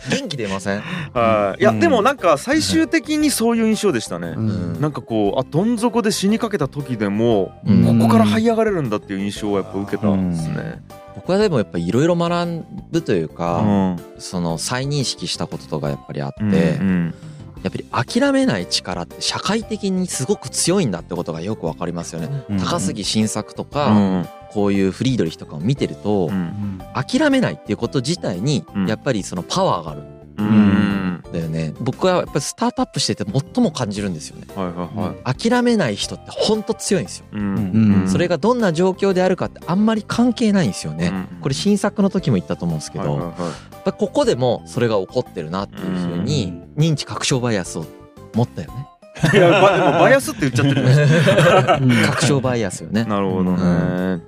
[0.10, 0.82] 元気出ません？
[1.14, 1.80] はい、いや、うん。
[1.80, 4.34] でもなんか最終的にそういう印象でしたね。
[4.36, 4.82] うん。
[4.82, 8.00] なんかこうあどん底で死にかけた時でも、うん。
[8.00, 10.82] ここから這い上がれるんだっていう印象をやっぱ受けたんですね。
[11.16, 14.00] 僕はでもやっぱいろいろ学ぶといううか、ん。
[14.18, 17.16] その再認識したこととかやっぱりあって、うんうん。
[17.64, 22.44] やっぱり諦めない力って社会的にすごく強いんだってことがよくわかりますよね。
[22.50, 24.30] うん高杉晋作とうか、ん。
[24.52, 28.88] こういうフリードリヒとかを見てると、うん諦めないっていうこと自体にうん。
[28.88, 31.74] やっぱりそのパワーがあるんうんだよね。
[31.80, 34.46] 僕はやっぱりスタートアップしてて最も感じるんですよね。
[34.56, 35.50] はいはいはい。
[35.50, 37.26] 諦めない人ってほんと強いんですよ。
[37.34, 37.56] うん
[38.02, 41.08] うんそれがどんな状況であるかってあんまり関係ないんですよね。
[41.08, 43.40] うんこれ新作の時も言ったと思うんですけど、はいはいはい
[43.74, 47.86] やっぱここでもそれが起こってるなっていうふうに認知確証バイアスを
[48.34, 48.88] 持ったよね。
[49.34, 50.84] いやばでもバイアスって言っちゃってる
[52.08, 53.04] 確証バイアスよね。
[53.04, 54.22] なるほどね。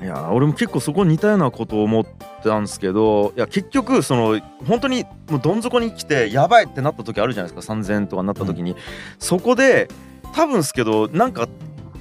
[0.00, 2.06] いや俺も結構そこ似たようなことを思っ
[2.44, 8.76] たんですけどいや結局その本当にもうどん底に来てやばいってなった時あるじゃないですか3000とかになった時に、
[9.18, 9.88] そこで
[10.34, 11.48] 多分ですけどなんか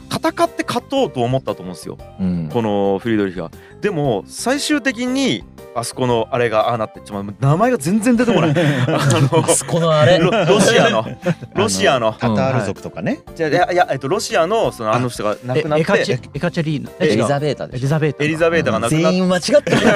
[0.10, 1.98] 戦って勝とうと思ったと思うんですよ。
[2.20, 2.50] うん。
[2.52, 3.52] このフリードリヒが。
[3.82, 5.44] でも最終的に
[5.78, 8.50] あそこのあれがああなってちょっと名前が全然出てこない。
[8.56, 8.98] あ
[9.32, 10.18] のあそこのあれ？
[10.18, 11.06] ロロシアの。
[11.54, 12.14] ロシアの。
[12.14, 16.90] タタール族とかね、じゃあいやいやえっとロシアのそのあの人が亡くなっエカチエカチェリーナ？
[17.00, 19.78] エリザベベータでエリザベータエリザベータが亡くなって全員間違ってる。
[19.78, 19.88] ひどい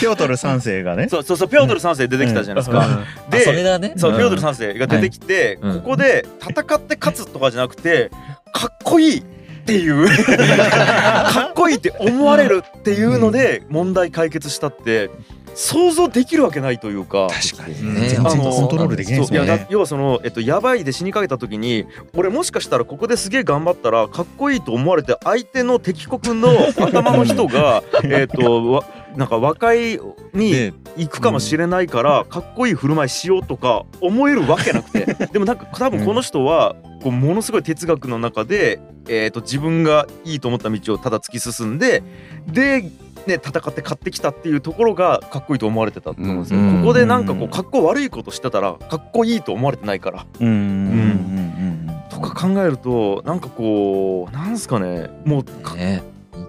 [0.00, 1.08] ピョートル3世がね。
[1.08, 3.94] そうそうそうピョートル3世出てきたじゃないですか、あそれでだね。
[3.96, 4.16] そう、ん。
[4.16, 8.10] ピョートル3世が出てきて、はいここで戦って勝つとかじゃなくて
[8.52, 9.22] かっこいい
[9.64, 10.06] っていう。
[10.36, 15.10] かっこいいって思われるっていうので問題解決したって
[15.54, 17.28] 想像できるわけないというか。
[17.30, 18.08] 確かにね。
[18.08, 19.66] 全然コントロールできないですよね。
[19.70, 28.84] 要はその、えっと、やばいで死にかけた時に俺もしかしたらここですげえ頑張ったらかっこいいと思われて相手の敵国の 頭の人がえっとわ
[29.16, 30.00] なんか和解
[30.32, 35.04] にで行くかもしれないからかっこいい振る舞いしようとか思えるわけなくて。
[35.32, 42.02] でもなんか多分この人はこうものすごい哲学の中で、えー、と自分がいいと思った道をただ突き進んで
[42.46, 42.82] で、
[43.26, 46.60] ね、戦って勝ってきたっていうところがかっこいいと思われてたと思うんですよ。
[46.60, 50.26] うんここでなんかこうかっこ悪いことしてたらかっこいいと思われてないから。
[50.40, 55.10] うんうんとか考えるとなんかこうなんすかね。
[55.24, 56.02] もうかね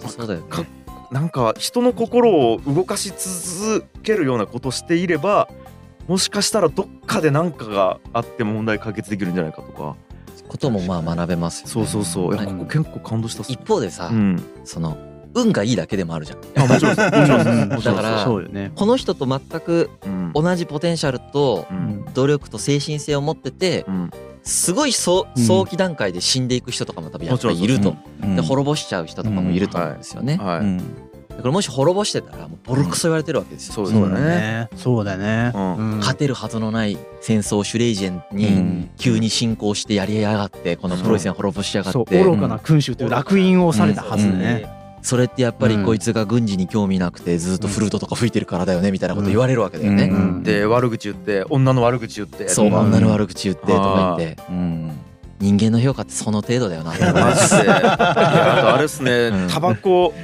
[0.06, 0.46] そうだよね。
[0.48, 0.64] か
[1.10, 5.48] なんか人の心を動かし続けるようなことをしていれば
[6.08, 9.96] もしかしたらどっかで何かがあって問題解決できるんじゃないかとか
[10.56, 11.72] こともまあ学べますよね。
[11.72, 12.34] そうそうそう。
[12.34, 12.46] いやはい。
[12.46, 13.52] ここ結構感動したっす。
[13.52, 14.42] 一方でさうん。
[14.64, 14.96] その
[15.34, 16.38] 運がいいだけでもあるじゃん。
[16.56, 16.96] あもちろん
[17.70, 18.72] もちろんだからね。
[18.74, 20.32] この人と全くうん。
[20.34, 22.04] 同じポテンシャルとうん。
[22.14, 24.10] 努力と精神性を持っててうん。
[24.42, 25.42] すごい早うん。
[25.44, 27.96] 早期段階で死んでいく人とかも多分やっぱりいると。
[28.22, 28.36] うん。
[28.36, 30.36] で滅ぼしちゃう人とかもいると思うんですよね。
[30.36, 30.82] はい、うん
[31.36, 33.74] だからもし滅ぼしてたらもうボロクソ言われてるわけですよ。
[33.74, 34.30] そうですよそうだね。
[34.30, 35.52] ねそうだね。
[35.98, 38.90] 勝てるはずのない戦争シュレイジェンうにん。
[38.96, 42.24] 急に侵攻してやりやがってこのプロイセン滅ぼしやがって。
[42.24, 44.70] 愚かな君主という烙印をされたはずでね。
[45.02, 45.84] それってやっぱりうん。
[45.84, 50.04] こいつが軍事に興味なくてずっとフルートとか吹いてるからだよねみたいなこと言われるわけだよね。
[50.04, 50.42] うん。
[50.42, 52.48] で悪口言って女の悪口言って。
[52.48, 52.74] そううん。
[52.74, 54.42] 女の悪口言ってとか言って。
[54.48, 54.98] うん
[55.38, 56.90] 人間の評価ってその程度だよな。
[56.90, 56.96] マ
[57.34, 57.64] ジで。
[57.64, 59.12] いやあとあれですね。
[59.28, 59.48] うん。
[59.48, 60.14] タバコ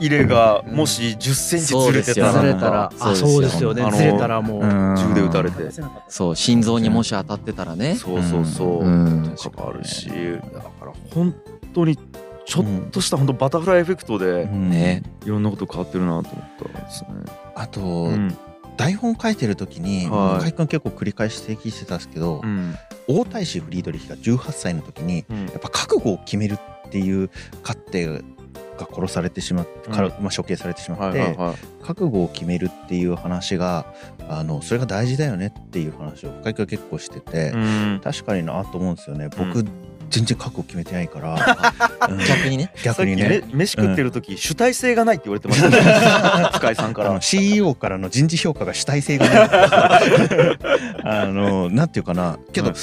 [0.00, 2.42] 入れがもし1 0センチずれてたらそうですよ。
[2.42, 2.92] ずれたら。
[2.98, 3.70] あそうですよ。
[3.70, 3.96] そうですよね。
[3.96, 4.96] ずれたらもう。
[4.96, 5.70] 銃で撃たれて。
[6.08, 7.94] そう心臓にもし当たってたらね。
[7.96, 9.34] そうそうそう、うん。
[9.36, 10.08] とかもあるし。
[10.52, 11.34] だから本
[11.72, 11.96] 当に
[12.44, 15.02] ちょっとした本当バタフライエフェクトでね。
[15.24, 17.08] いろんなこと変わってるなと思ったんですね。
[17.54, 18.36] あと、うん
[18.76, 20.42] 台本書いてる時にはい。
[20.42, 22.74] 海君結構繰り返し指摘してたんですけど、うん。
[23.08, 25.46] 王太子フリードリヒが18歳の時にうん。
[25.46, 27.30] やっぱ覚悟を決めるっていう
[27.62, 31.56] 勝手が殺されてしまって、からまあ、処刑されてしまって、はいはいはい。
[31.82, 33.86] 覚悟を決めるっていう話が
[34.28, 38.00] あのそれが大事だよねっていう話を深井君は結構してて、うん。
[38.02, 39.28] 確かになと思うんですよね。
[39.36, 39.64] 僕、う
[40.10, 41.34] 全然覚悟決めてないから、
[42.08, 42.18] うん。
[42.18, 42.72] 逆にね。
[42.82, 43.22] 逆にね。
[43.22, 45.70] さっきめ飯食ってる時、主体性がないって言われてました。
[45.70, 47.10] ね 深井さんから。
[47.10, 49.48] あの CEO からの人事評価が主体性がない。
[51.04, 52.38] あのなんていうかな。
[52.52, 52.76] けど、はい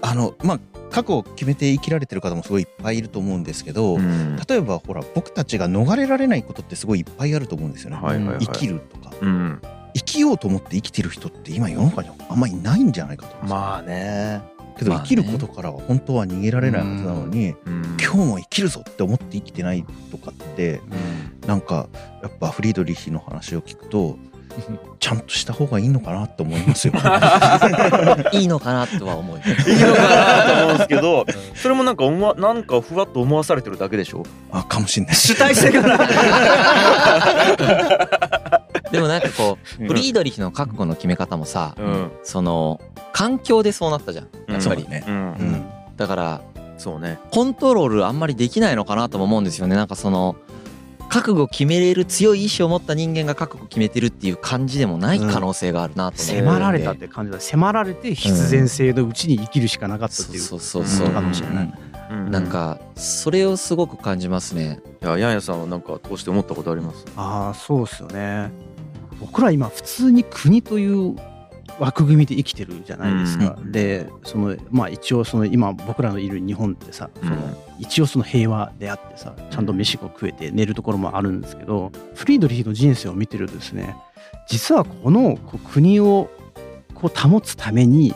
[0.00, 0.60] あのまあ
[0.90, 4.36] 覚悟を決めて生きられてる方もすごいいっぱいいると思うんですけど、うん。
[4.48, 8.38] 例えばほら僕たちが逃れられないことってすごいいっぱいあると思うんですよね、はいはいはい。
[8.40, 9.14] 生きるとか。
[9.20, 9.60] うん。
[9.94, 13.56] 生きようと思って生きてる人って今世の中にあんまりいないんじゃないかと思うんですよ。
[13.56, 14.42] まあね、
[14.78, 20.80] けど生きることからは本当は逃げられないはずなのに、うん今日も生きるぞって思って生きてないとかって
[21.46, 21.88] なんか
[22.22, 24.16] やっぱフリードリヒの話を聞くと
[24.98, 26.94] ちゃんとした方がいいのかなって思いますよ。
[28.32, 29.42] いいのかなとは思うよ。
[29.68, 34.24] いいのかなと思うんですけどそれもなんか思わなんかふわっと思わされてるだけでしょ？
[34.50, 35.14] あかもしれない。
[35.14, 36.08] 主体性がない
[38.90, 39.88] でもなんかこううん。
[39.88, 42.10] フリードリヒの覚悟の決め方もさうん。
[42.22, 42.80] その
[43.12, 44.28] 環境でそうなったじゃん。
[44.52, 44.88] やっぱり。
[44.88, 45.04] ね。
[45.06, 45.14] うん。
[45.14, 45.66] うん。
[45.96, 46.40] だから
[46.76, 47.18] そうね。
[47.32, 49.76] コントロールあんまりできないのかなとも思うんですよね。
[49.76, 50.36] なんかその
[51.10, 57.32] 覚悟を決めれる強い意志を持った人間が覚悟を決めてるっていう感じでもない可能性があるなと思う、迫られたって感じ。
[57.32, 61.74] だ迫られて必然性のうちに生きるしかなかったっていうそうそうそうかもしれない。
[62.10, 62.30] うん。
[62.30, 64.80] なんかそれをすごく感じますね。
[65.02, 67.06] いやヤンヤさんはなんか通して思ったことあります？
[67.16, 68.50] ああそうですよね
[69.20, 71.16] 僕ら今普通に国という
[71.78, 73.72] 枠組みで生きてるじゃないですか、うん。
[73.72, 83.96] でそのまあ一応その今僕らのいる日本ってさ、そのうん一応その平和であってさちゃんと飯が食えて寝るところもあるんですけどフリードリヒの人生を見てるとですね
[84.48, 86.28] 実はこの国を
[86.94, 88.14] こう保つために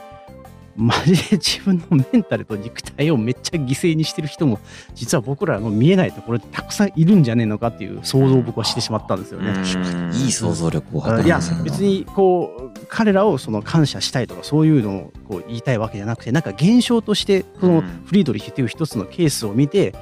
[0.77, 4.59] マジで自分のメンタルと肉体をめっちゃ犠牲にしてる人も
[4.95, 9.51] 実は僕らの見えないところでたくさんいるんじゃねえのかっていう想像を僕はしてしまったんですよね。
[9.51, 10.13] うん。
[10.15, 18.03] いい想像力をあいや別にこう彼らをその感謝したいとかそういうのをこう言いたいわけじゃなくてなんか現象としてこのうん。
[18.07, 19.95] フリードリヒという一つのケースを見て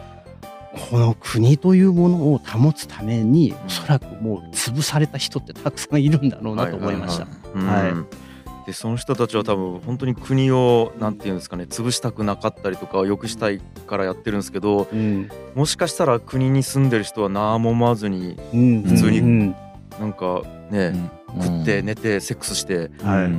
[0.91, 7.27] この国というものを保つためにおそらくもう潰された人ってたくさんいるんだろうなと思いました。
[7.59, 8.30] はい
[8.67, 19.55] でその人たちは多分本当に国をなんていうんですかね潰したくなかったりとか良くしたいからやってるんですけど、うん、もしかしたら国に住んでる人は何も思わずに普通に
[19.99, 20.95] なんかね、
[21.43, 22.89] 食って寝てセックスしてっ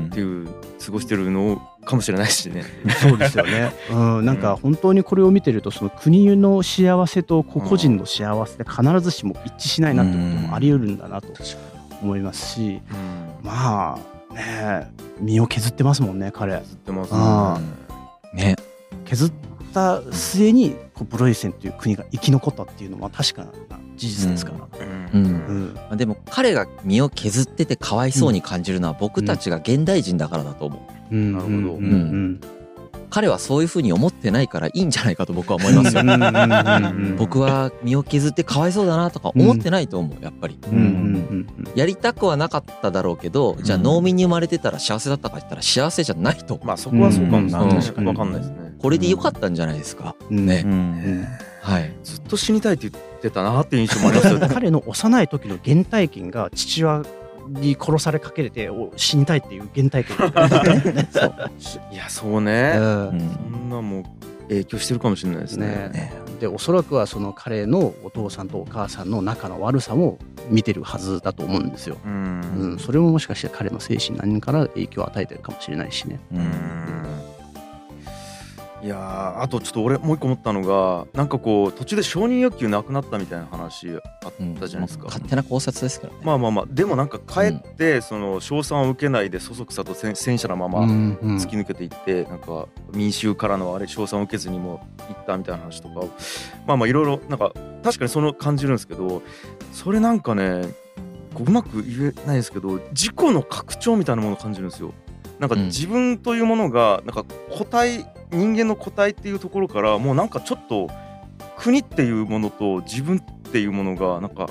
[0.10, 0.48] ていう
[0.86, 2.64] 過ごしてるのかもしれないしね。
[3.02, 3.72] そうですよね。
[3.90, 11.30] うん、なんか本当にこれを見てるとその国の幸せと個人の幸せで必ずしも一致しないなってこともあり得るんだなと
[12.02, 12.82] 思いますし、
[13.42, 16.54] まあね身を削ってますもんね彼。
[16.60, 17.14] 削ってます
[18.34, 18.54] ね。
[18.54, 18.56] ね。
[19.06, 19.32] 削っ
[19.74, 20.76] た末に
[21.10, 23.52] プロイセンという国が生き残ったっていうのは確かな
[23.96, 24.68] 事実ですから、
[25.14, 25.24] うん。
[25.24, 25.78] うん。
[25.92, 32.42] うん、でも彼が身を削っててかわいそうに感じるのは僕たちが現代人だからだと思う、なるほど、うん
[33.12, 36.02] 彼はそういうふうに思ってないからいいんじゃないかと僕は思いますよ。
[37.18, 40.58] 僕は身を削ってかわいそうだなとか思ってないと思うやっぱり。
[41.76, 46.60] やりたくはなかっただろうけどじゃあ農民に生まれてたら幸せだったか言ったら幸せじゃないと。
[46.64, 47.76] まあそこはそうかもしれない。
[47.76, 48.74] 確かに分かんないですね。
[48.80, 50.16] これでよかったんじゃないですか。
[50.30, 50.66] ね。
[51.62, 57.04] はい、ずっと死にたいって言ってたなっていう印象もありますよ彼の幼い時の原体験が父親
[57.48, 60.18] に殺されかけて死にたいっていう原体験。
[61.92, 62.80] いやそうね、う。
[63.16, 63.20] ん、
[63.52, 64.04] そんなもう
[64.50, 65.90] 影響してるかもしれないですね。
[65.94, 66.14] ね。
[66.40, 70.18] でおそらくはその彼のお父さんとお母さんの仲の悪さも
[70.50, 71.98] 見てるはずだと思うんですよ。
[72.04, 76.20] うん、うん、それももしかして彼の精神何から影響を与えてるかもしれないしね。
[76.34, 77.11] うん
[78.84, 96.02] いやあとちょっと俺もう一個思ったのがなんかこう途中で承認欲求なくなったみたいな話あったじゃないですか、うん、勝手な考察ですけど、ね、まあまあまあでもなんかかえってその賞賛を受けないでそそくさと戦車のまま突き抜けていってなんか民衆からのあれ賞賛を受けずにも行ったみたいな話とか。
[96.66, 97.52] まあまあいろいろなんか
[97.84, 99.22] 確かにその感じるんですけど
[99.74, 100.62] それなんかね
[101.40, 104.94] うまく言えないですけど自己の拡張みたいなものを感じるんですよ。
[105.40, 110.90] なんか自分というものがなんか個体人間の個体っていうところからもうなんかちょっと
[111.58, 114.50] 国っていうものと自分っていうものがなんか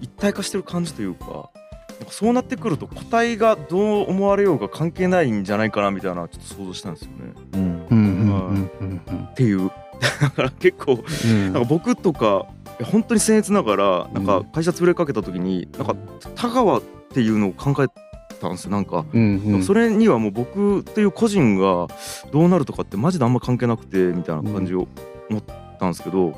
[0.00, 7.32] 一体化してる感じというかなんかそうなってくると個体がどう思われようが関係ないんじゃないかなみたいなちょっと想像したんですよね。
[9.30, 9.70] っていう
[10.20, 11.02] だから結構、
[11.44, 11.52] なん。
[11.54, 12.46] か僕とか
[12.84, 14.26] 本当に僭越ながらなん。
[14.26, 15.86] か会社潰れかけた時になん。
[15.86, 15.96] か
[16.34, 16.82] 田川っ
[17.14, 17.86] ていうのを考え
[18.38, 21.88] たんですなんか、うんうん、それにはもう僕っていう個人が
[22.32, 24.88] どうなるとかってマジであんま関係なくてみたいな感じを
[25.30, 25.42] 思っ
[25.78, 26.32] たんですけど、うん、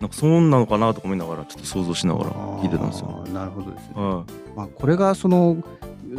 [0.00, 3.24] なんかそうなのかなとか思いながらちょっと想像しながら聞いてたんですよ。
[3.32, 5.62] なるほどですね、はい、まあ、これがその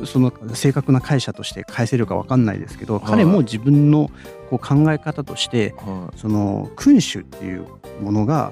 [0.06, 4.10] その正確な解釈として返せるか分かんないですけど、はい、彼も自分の
[4.50, 7.68] こう考え方として、はい、その君主っていう
[8.02, 8.52] ものが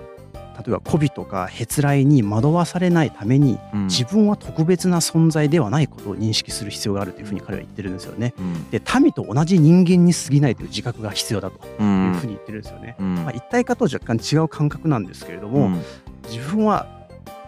[0.62, 8.34] 例えば媚びとかへつらいに惑わされないために、うん、自分は特別な存在ではないことを認識する必要があるというふうに彼は言ってるんですよね。
[8.38, 12.96] うん、で民と同じ人間に過ぎないという自覚が必要だというふうに言ってるんですよね。
[13.00, 15.72] うん、まあ、一体化とは若干違う感覚なんですけれども、
[16.30, 16.88] 自分は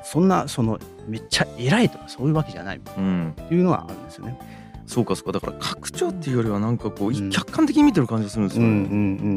[0.04, 4.38] そんなそのめっちゃ偉いとかそういうわけじゃないっていうのはあるんですよね。
[4.85, 5.31] そうかそうか。
[5.31, 8.89] だから拡張っていうよりはなんかこう、客観的に見てる感じがするんですよ、ね、うんうんう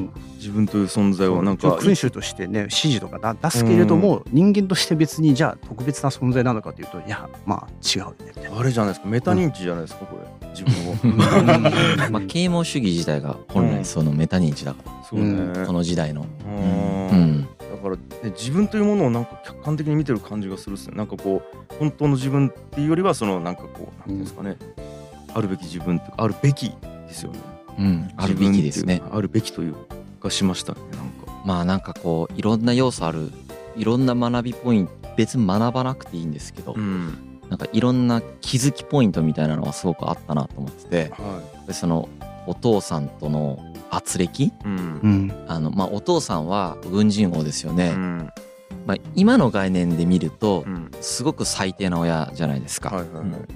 [0.03, 1.79] ん、自分という存在はなんか。
[1.81, 8.51] 君主としてね指示とか出すけれども、うん、人間として別にじゃあ特別な存在なのかというといやまあ違うね。
[8.57, 9.09] あれじゃないですか。
[9.09, 10.37] メタ認知じゃないですか、これ。
[10.55, 15.67] 自分を まあ啓蒙主義自体が本来そのメタ認知だから、そうね。
[15.67, 16.27] この時代の。
[16.47, 17.47] うん。
[17.59, 18.01] だから、ね、
[18.37, 20.97] 自分というものをなんか客観的に見てる感じがするっすね。
[20.97, 24.57] なんかこう本当の自分っていうよりはそのなんかこうなんていうんですかね、
[25.37, 27.39] あるべき自分ってあるべきですよね。
[27.79, 29.03] うん、あるべきですね。
[29.13, 29.77] あるべきという
[30.19, 30.81] かしましたね。
[30.93, 31.31] なんか。
[31.45, 33.31] まあなんかこういろんな要素ある
[33.77, 42.09] いろんな学びポイント別に学ばなくていいんですけど、うん、なんかいろんな気づきポイントみたいなのがすごくあったなと思ってて、はい、でその
[42.47, 48.31] お父さんとの圧力、うん、あのまあ、お父さんは軍人王ですよね、うん、
[48.87, 50.65] まあ、今の概念で見ると、
[51.01, 53.05] すごく最低な親じゃないですか、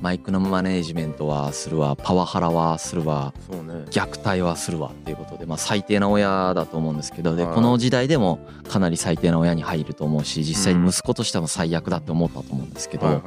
[0.00, 1.96] マイクのマネージメントはするわ。
[1.96, 13.20] パワハラはするわ、ね、虐待はするわっていうことで、まあ、最低な親だと思うんですけどでこの時代でもかなり最低な親に入ると思うし実際に息子としても最悪だって思ったと思うんですけど、はいは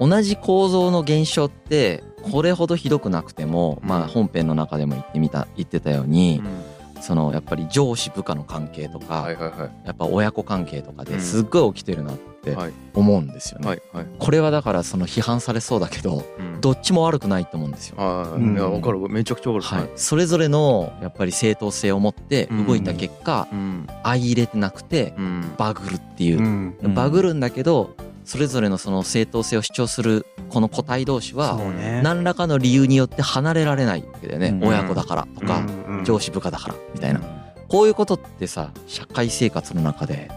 [0.00, 6.42] い、同じ構造の現象ってこれほどひどくなくても、まあ、本編の中でも言ってみた言ってたように。
[6.44, 6.69] うん
[7.00, 12.56] そのやっぱり上司部下の関係とか、はいはいはい、やっぱ親子関係とかですっごい起きてるなっって
[12.94, 13.68] 思うんですよね。
[13.68, 17.96] はいはい、これはだからその批判されそうだけど、うん、どっちも悪くないと思うんですよ。
[17.98, 18.98] はい、いや分かる。
[19.08, 25.14] めちゃくちゃ分かる、はい、それぞれのやっぱり正当性を持って動いた結果、うん、相入れてなくて
[25.58, 31.58] バグるっていう、バグるんだけどそれぞれのその正当性を主張するこの個体同士は
[32.02, 35.62] 何らかの理由によって離れられないわけだよね、親子だからとか
[36.04, 37.20] 上司部下だからみたいな。
[37.68, 40.28] こういうことってさ社会生活の中で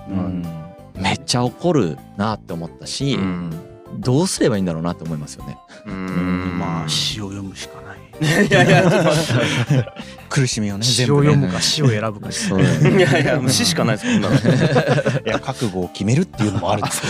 [0.95, 3.17] めっちゃ起こるなって思ったし
[3.99, 5.57] どうすればいいんだろうなって思いますよね。
[5.85, 6.57] うん。
[6.59, 8.03] まあ詩を読むしかない。
[8.21, 9.93] いやいや
[10.29, 12.61] 苦しみをね詩を読むか詩を選ぶかそう。
[12.61, 12.63] い
[12.99, 14.35] やいや詩しかないですこんなの。
[15.25, 17.01] いや覚悟を決めるっていうのもあるんです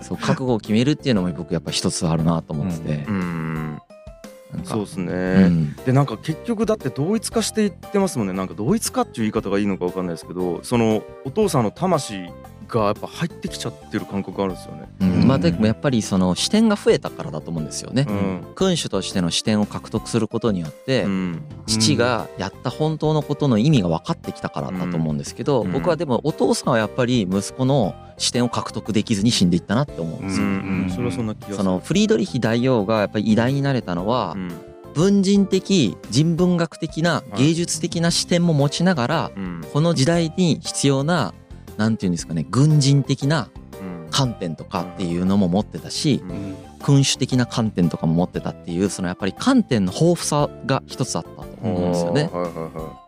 [0.02, 3.04] そう覚悟を決めるっていうのも僕やっぱ一つあるなと思ってて。
[3.08, 3.67] うん
[4.64, 8.32] そうですね、うん、でなんか結局だって同一化していってますもんね。
[8.32, 12.30] なんか同一化っていう言い方がいいのか分かんないですけどそのお父さんの魂
[12.68, 14.88] がやっぱ入ってきちゃってる感覚あるんですよね。
[15.00, 18.06] うん、まあでもやっぱりその視点が増えたからだと思うんですよね。
[18.08, 30.46] うん、君主としての視点を獲得することによって、うん、父がやった本当のことの意味が分かってきたからだと思うんですけど、僕はでもお父さんはやっぱり息子の視点を獲得できずに死んでいったなって思うんですよ。
[30.94, 34.36] それはそんな気がそのフリードリヒ大王がやっぱり偉大になれたのは、
[34.94, 39.30] 文人的人文学的な芸術的な視点も持ちながら、
[39.72, 41.34] この時代に必要な
[41.78, 43.48] 何て言うんですかね軍人的な
[44.10, 46.22] 観点とかっていうのも持ってたし、
[46.82, 52.30] 君主的な観点とかも持ってたっていうそのやっぱり観点の豊富さが一つあったと思うんですよね。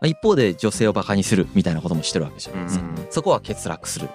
[0.03, 2.85] 一方で女性をバカにするみたいなこともしてるわけじゃないですか。
[3.09, 4.09] そこは欠落する。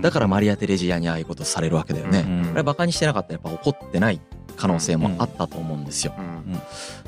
[0.00, 2.24] だからマリア・テレジアにああいうことされるわけだよね。
[2.54, 4.20] あれバカにしてなかったらやっぱ怒ってない
[4.58, 6.14] 可能性もあったと思うんですよ。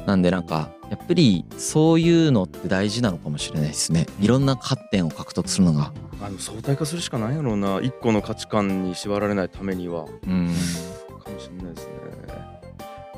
[0.06, 4.06] なんでなんかやっぱりそういうのって大事なのかもしれないですね。
[4.20, 5.92] いろんな観点を獲得するのが。
[6.22, 10.06] あの相対化するしかないやろうな一個の価値観に縛られないためには。
[10.26, 10.54] うん
[11.24, 11.92] かもしれないですね。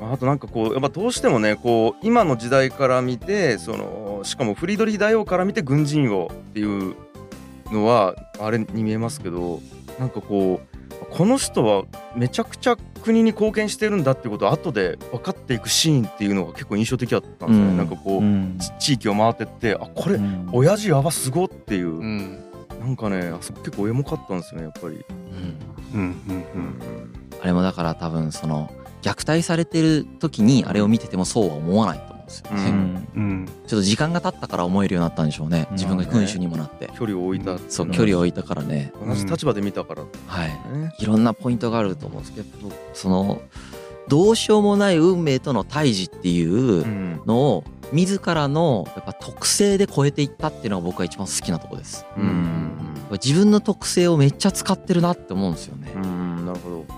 [0.01, 6.95] あとなんかこうやっぱどうしてもねこう今の時代から見てそのしかもフリードリヒ大王から見て軍人王っていう
[7.71, 9.61] のはあれに見えますけど
[9.99, 10.72] なんかこう
[11.09, 11.83] この人は
[12.15, 22.43] めちゃくちゃ国に貢献してるんだっていうことを後で分かっていくシーンっていうのが結構印象的だったんですよね、うん、なんかこう、うん、地域を回ってってあこれ、うん、親父やばすごっていう、うん、
[22.79, 25.05] なんかねあそこ結構エモかったんですよねやっぱり。
[25.93, 26.35] うんうんうん。
[26.35, 26.79] うん、
[27.41, 28.71] あれもだから多分その
[29.03, 33.07] 虐待されてる時にあれを見ててもそうは思わないとですよね、うん。
[33.15, 35.67] うん、ちょっと時間が経ったから思えるようになったんでしょうね。
[35.71, 38.91] 自分が君主にもなって、距離を置いた、そう距離を置いたからね。
[39.05, 40.51] 同じ立場で見たから、はい。
[40.99, 43.41] いろんなポイントがあると思うんですけどその
[44.07, 52.05] どうしようもない運命との対峙っていうのを自らのやっぱ特性で超えていったっていうのが僕が一番好きなとこです。
[52.17, 52.71] うん。
[53.11, 55.91] 自分の特性をめっちゃ使ってるなって思うんですよね。
[55.95, 56.22] うん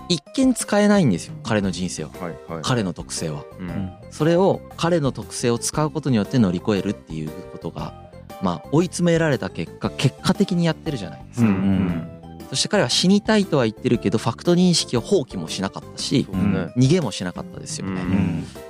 [0.08, 8.06] 一見使えないんですよ彼の人生は、はいはい、彼の特性は、うん、それを彼の特性を使うことによって乗り越えるっていうことが
[8.42, 11.46] まあ追い詰められた結果結果的にやってるじゃないですか。
[11.46, 12.16] うんうん。
[12.50, 18.00] そして彼は死にたいとは言ってるけどファクト認識を放棄もしなかったし、ね、逃げもしなかったですよね。
[18.02, 18.18] うん、や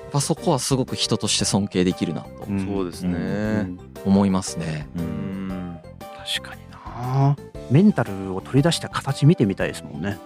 [0.09, 3.69] っぱそこはすごく人として尊敬できるなと、そうですね、
[4.05, 4.89] 思いますね。
[6.39, 7.37] 確かにな
[7.71, 10.19] メンタルを取り出した形見てみたいですもんね。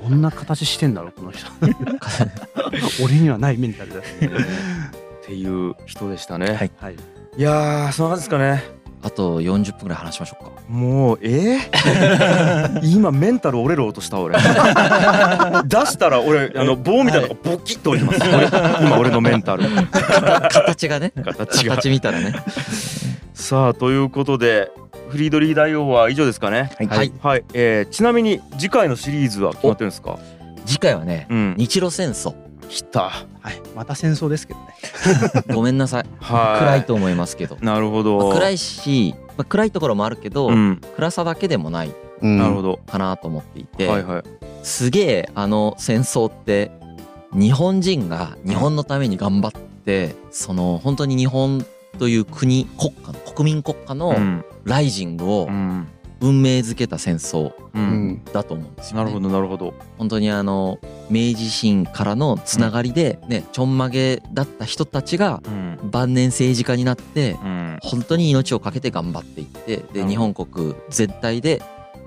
[0.00, 1.50] どんな形してんだろうこの人。
[3.04, 4.02] 俺にはないメンタルだ、ね、
[5.22, 6.54] っていう人でしたね。
[6.54, 6.96] はい、はい、
[7.36, 8.80] いやそんな感じですかね。
[9.02, 10.50] あと40分ぐらい話しましょうか。
[10.68, 14.36] もうえー、 今メンタル折れる音した俺。
[14.36, 19.64] 出したら俺あの棒みたいなのがボキッと折ります、はい、今俺のメンタル。
[20.50, 21.12] 形がね。
[21.24, 21.76] 形が。
[21.76, 22.34] 形見たらね。
[23.32, 24.70] さあということで
[25.10, 30.18] フリードリー大王は以上ですかねはい、はいえー、ちなみに次回のシリーズは決まってるんですか？
[30.66, 32.34] 次回はね、うん、日露戦争
[32.68, 33.10] 来た。
[33.40, 34.66] はい、また戦争ですけどね。
[35.54, 36.06] ごめんなさい。
[36.20, 36.58] はい。
[36.60, 37.56] 暗いと思いますけど。
[37.60, 38.18] なるほど。
[38.18, 41.92] まあ、暗いし、まあ、暗いところもあるけど、うん、暗さだけでもない。
[42.20, 42.78] なるほど。
[42.86, 43.88] かなと思っていて。
[43.88, 44.22] はいはい。
[44.62, 46.70] すげえあの戦争って
[47.32, 51.64] 日本人が日本のために頑張って、その本当に日本
[52.00, 54.16] という国国家の国民国家の
[54.64, 55.48] ライジングを
[56.20, 57.52] 運命づけた戦争
[58.32, 59.74] だと思うんですよ、ね、なるほどなるほど。
[59.98, 60.78] 本当にあの
[61.10, 65.42] 明治維新からのつながりでね、ちょんまげだった人たちが
[65.82, 67.34] 晩年政治家になって、
[67.82, 71.60] 本当に命を懸けて頑張っていってで日本国全体で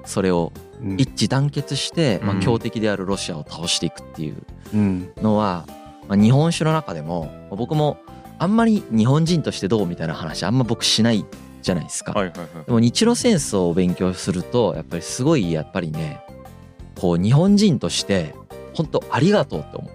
[0.05, 0.51] それを
[0.97, 5.67] 一致団結して、まあ、強敵であるロシアを倒していくっていうのは、
[6.07, 7.99] まあ、日本酒の中でも僕も
[8.43, 11.25] あんまり日本人としてどうみたいな話あんま僕しない
[11.61, 12.11] じゃないですか。
[12.11, 16.19] はいはいはい、でも日露戦争を勉強するとやっぱりすごいやっぱりね
[16.99, 18.35] こう日本人として
[18.73, 19.91] 本当ありがとうって思う。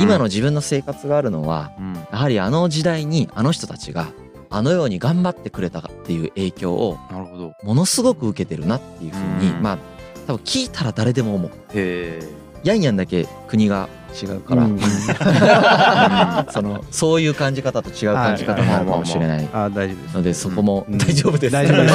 [0.00, 1.72] 今の自分の生活があるのは、
[2.12, 4.12] やはりあの時代にあの人たちが
[4.48, 6.98] あのように頑張ってくれたっていう影響を
[7.64, 9.78] ものすごく受けてるなっていうふうにまあ
[10.28, 11.50] 多分聞いたら誰でも思う。
[12.66, 13.88] ヤンヤンだけ国が
[14.20, 14.78] 違うから、うん、
[16.50, 19.48] そのそういう感じ方と違う感じ方もあるかもしれない。
[19.52, 20.14] あ大丈夫です。
[20.16, 21.94] のでそこも大丈夫です、大丈夫です。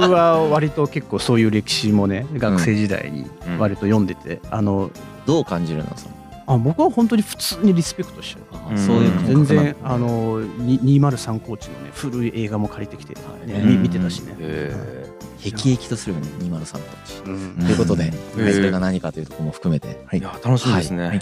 [0.00, 3.26] 僕は割と結構そういう歴史もね学生時代に
[3.60, 4.90] 割と読んでて、あの
[5.24, 5.86] どう感じるの？
[5.94, 6.14] その。
[6.46, 13.14] あ僕は本当に普通にリスペクトしてる、そういう全然あの203コーチのね古い映画も借りてきて、
[13.46, 14.34] ね見てたしね、
[15.42, 21.20] 辟易とするよね203コーチ、ということで、それが何かというところも含めて、はい、楽しみですね、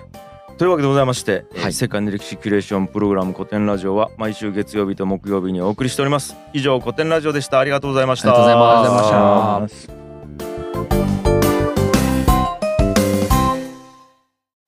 [0.60, 6.36] というわけでございまして、はい、世界の歴史キュレーションプログラム古典ラジオは毎週月曜日と木曜日にお送りしております。
[6.52, 7.60] 以上古典ラジオでした。
[7.60, 8.28] ありがとうございました。
[8.28, 10.00] ありがとうございました。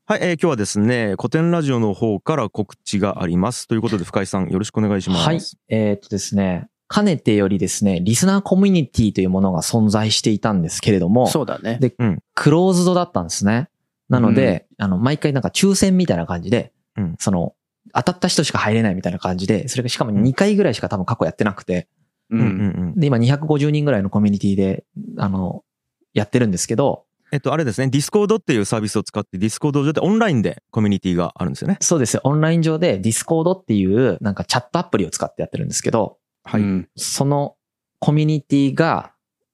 [0.06, 3.68] はい、えー、今日はですね古典ラジオの方から告知があります。
[3.68, 5.26] ということで深井さんよろしくお願いします。
[5.26, 5.40] はい。
[5.68, 11.78] えー、っとですねかねてよりですね、リスナーコミュニティというものが存在していたんですけれども、そうだね。
[11.80, 13.70] で、うん、クローズドだったんですね。
[14.10, 17.54] なので、うん、あの、毎回なんか抽選みたいな感じで、うん、その、
[17.94, 21.88] 当たった人しか入れないみたいな感じで、それがしかも2回ぐらいしか多分過去やってなくて、
[22.28, 22.48] うんうんう
[22.94, 24.84] ん、で、今250人ぐらいのコミュニティで、
[25.16, 25.64] あの、
[26.12, 31.78] やってるんですけど、えっと、あれですね、ディスコードっていうサービスを使って、ディスコード上でオンラインでコミュニティがあるんですよね。
[31.80, 32.20] そうです。
[32.24, 36.62] オンライン上でディスコードっていう、なんかチャットアプリを使ってやってるんですけど、はい。
[36.96, 37.56] その
[37.98, 39.12] コミュニティが、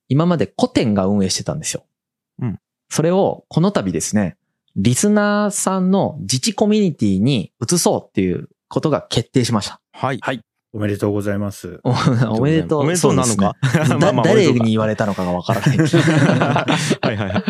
[0.09, 1.85] 今まで COTEN が運営してたんですよ。
[2.41, 2.59] うん。
[2.89, 4.37] それを、この度ですね、
[4.77, 9.81] リスナーさんの自治コミュニティに移そうっていうことが決定しました。
[9.93, 10.19] はい。
[10.23, 10.41] はい。
[10.73, 11.81] おめでとうございます。
[11.85, 12.81] おめでとう。
[12.81, 13.57] おめでとうなのか？
[14.25, 15.77] 誰に言われたのかがわからない。
[15.81, 16.67] は
[17.13, 17.45] いはいはい。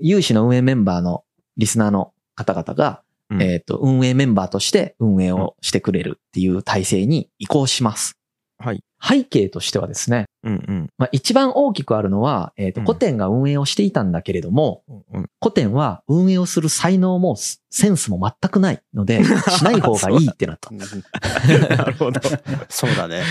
[0.00, 1.24] 有志の運営メンバーの
[1.56, 8.18] リスナーの方々が、うん、えっ、と、運営メンバーとして運営をしてくれるっていう体制に移行します。
[8.58, 8.82] はい。
[9.02, 14.82] 背景としてはですね、うんうん、まあ、一番大きくあるのは、えっ、ー、と、古典が運営をしていたんだけれども、
[15.12, 20.70] うん、古典は運営をする才能もセンスも全くないので、 しない方がいいってなった。
[20.72, 22.20] なるほど。
[22.68, 23.22] そうだね。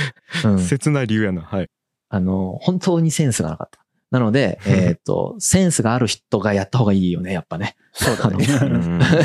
[0.44, 0.60] うん。
[0.60, 1.42] 切ない理由やな。
[1.42, 1.70] はい。
[2.10, 3.80] あの、本当にセンスがなかった。
[4.12, 7.76] なので、 えっ、ー、と、センスがある人がやった方がいいよね、やっぱね。
[7.94, 8.46] そうだね。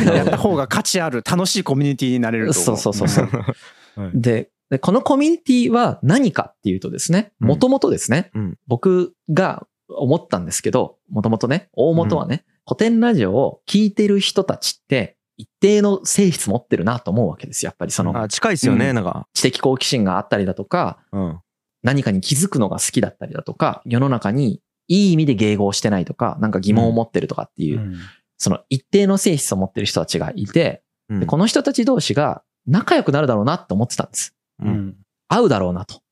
[0.04, 2.76] やった方が価値ある、楽しいコミュニティになれると思う。
[2.76, 4.02] そうそうそうそう。
[4.02, 17.68] はい、で、で、このコミュニティは何かっていうとですね、もともとですね、うん、僕が思ったんですけど、もともとね、大元はね、うん、古典ラジオを聞いてる人たちって、一定の性質持ってるなと思うわけですよ。
[17.68, 18.16] やっぱりその。
[18.22, 19.26] あ、近いですよね、うん、なんか。
[19.34, 21.40] 知的好奇心があったりだとか、うん、
[21.82, 27.96] 何かに気づくのが好きだったりだとか、世の中にいい意味で迎合してないとか、なんか疑問を持ってるとかっていう、うん、
[28.36, 34.36] その一定の性質を持ってる人たちがいて、でこの人たち同士が仲良くなるだろうなって思ってたんです。
[34.62, 34.96] うん、
[35.28, 36.02] 合うだろうなと。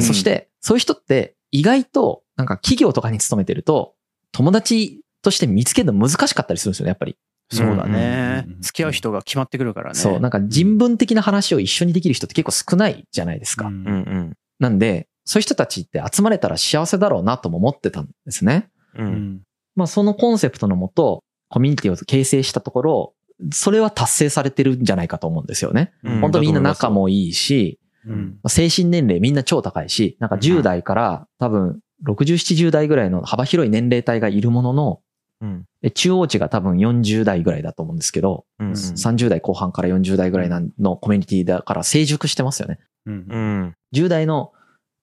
[0.00, 3.94] そして、そういう人って意外と、なんか企業とかに勤めてると、
[4.32, 7.16] 友達として見つけるの難しかったりするんですよね、やっぱり。
[7.50, 8.46] そうだね。
[8.60, 9.94] 付き合う人が決まってくるからね。
[9.94, 13.66] そう、なんか人文的な話を一緒にできる人って結構少ないじゃないですか。
[13.66, 18.70] うんうん、なんで、そういう人たちって集まれたら幸せだろうなとも思ってたんですね。
[18.96, 19.42] うん、
[19.76, 23.14] まあそのコンセプトのもと、コミュニティを形成したところ、
[23.52, 25.92] それは達成されてるんじゃないかと思うんですよね。
[26.02, 35.00] うん、本当みんな仲もいいし、うん、精神年齢みんな超高いし、なんか10代から多分60、70代ぐらいの幅広い年齢帯がいるものの、
[35.40, 38.66] うん、中央値が多分40代ぐらいだと思うんですけど、うん。
[38.68, 42.78] うん、30代後半から40代ぐらいのコミュニティだから成熟してますよね。
[43.06, 43.14] うん。
[43.28, 44.52] うん、10代の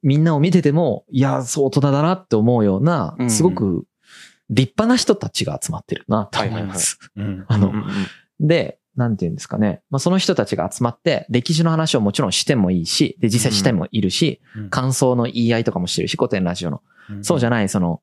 [0.01, 3.85] みんなを見てても、いや、そう大人だなって思うような、すごく
[4.49, 6.99] 立派な人たちが集まってるなと思います。
[7.47, 7.73] あの、
[8.39, 9.81] で、なんて言うんですかね。
[9.89, 16.81] まあ、その人たちが集まって、歴史の話をもちろんしてもいいし、で、実際してもいるし、うん、感想の言い合いとかもしてるし、古典ラジオの。
[17.09, 18.01] うん、そうじゃない、その、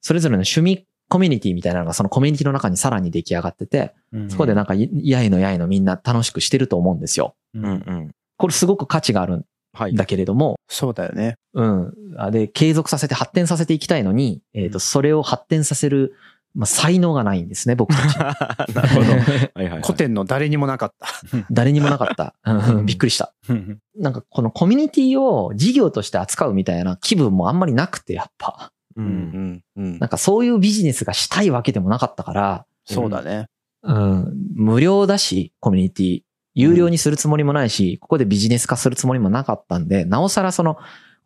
[0.00, 7.36] それぞれの趣味コミュニティみたいなのがそのコミュニティの中にさらに出来上がってて、うん、そこでなんか、やいのやいのみんな楽しくしてると思うんですよ。
[7.54, 9.44] うんうん、これすごく価値があるん
[9.94, 11.36] だけれども、はい、そうだよね。
[11.54, 11.92] うん。
[12.32, 16.14] で、継続させて発展させていきたいのに、えっ、ー、と、それを発展させる
[16.56, 18.16] まあ、才能がないんですね、僕たち。
[18.74, 19.10] なるほど。
[19.10, 21.06] はいはいはい、古典の誰にもなかった。
[21.52, 22.34] 誰にもなかった。
[22.84, 23.34] びっくりした。
[23.94, 28.72] なんかこのコミュニティを事業として扱うみたいな気分もあんまりなくて、やっぱ。
[28.96, 32.66] うんうん、なんかそういうビジネスがしたいわけでもなかったから。
[32.86, 33.48] そうだね。
[33.82, 34.32] うん。
[34.54, 36.20] 無料だし、コミュニティ。
[36.54, 40.78] 有料にするつもりもないし、ここでビジネス化するつもりもなかったんで、なおさらその、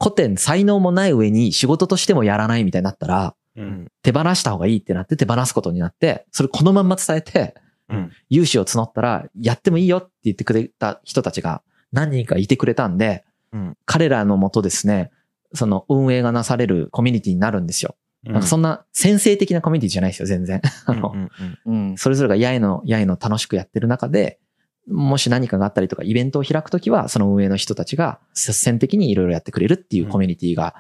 [0.03, 7.55] 古典才能もない上に仕事としてもやらないみたいになったら、うん、手放した方がいいってなって手放すことになって、それこのまんま伝えて、
[7.89, 15.11] うん、融資を募ったら、やってもいいよって言ってくれた人たちが何人かいてくれたんで、うん、彼らのもとですね、
[15.53, 17.97] その運営がなされるコミュニティになるんですよ。
[18.23, 20.61] なんかそんな先制的なコミュニティじゃないですよ、全然。
[20.87, 24.39] あの、それぞれがやいの、やいの楽しくやってる中で、
[24.87, 30.75] もし何かがあったりとかイベントを開くときは、その運営の人たちが率先的にいろいろやってくれるっていうコミュニティが、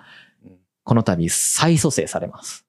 [0.85, 2.64] この度再蘇生されます。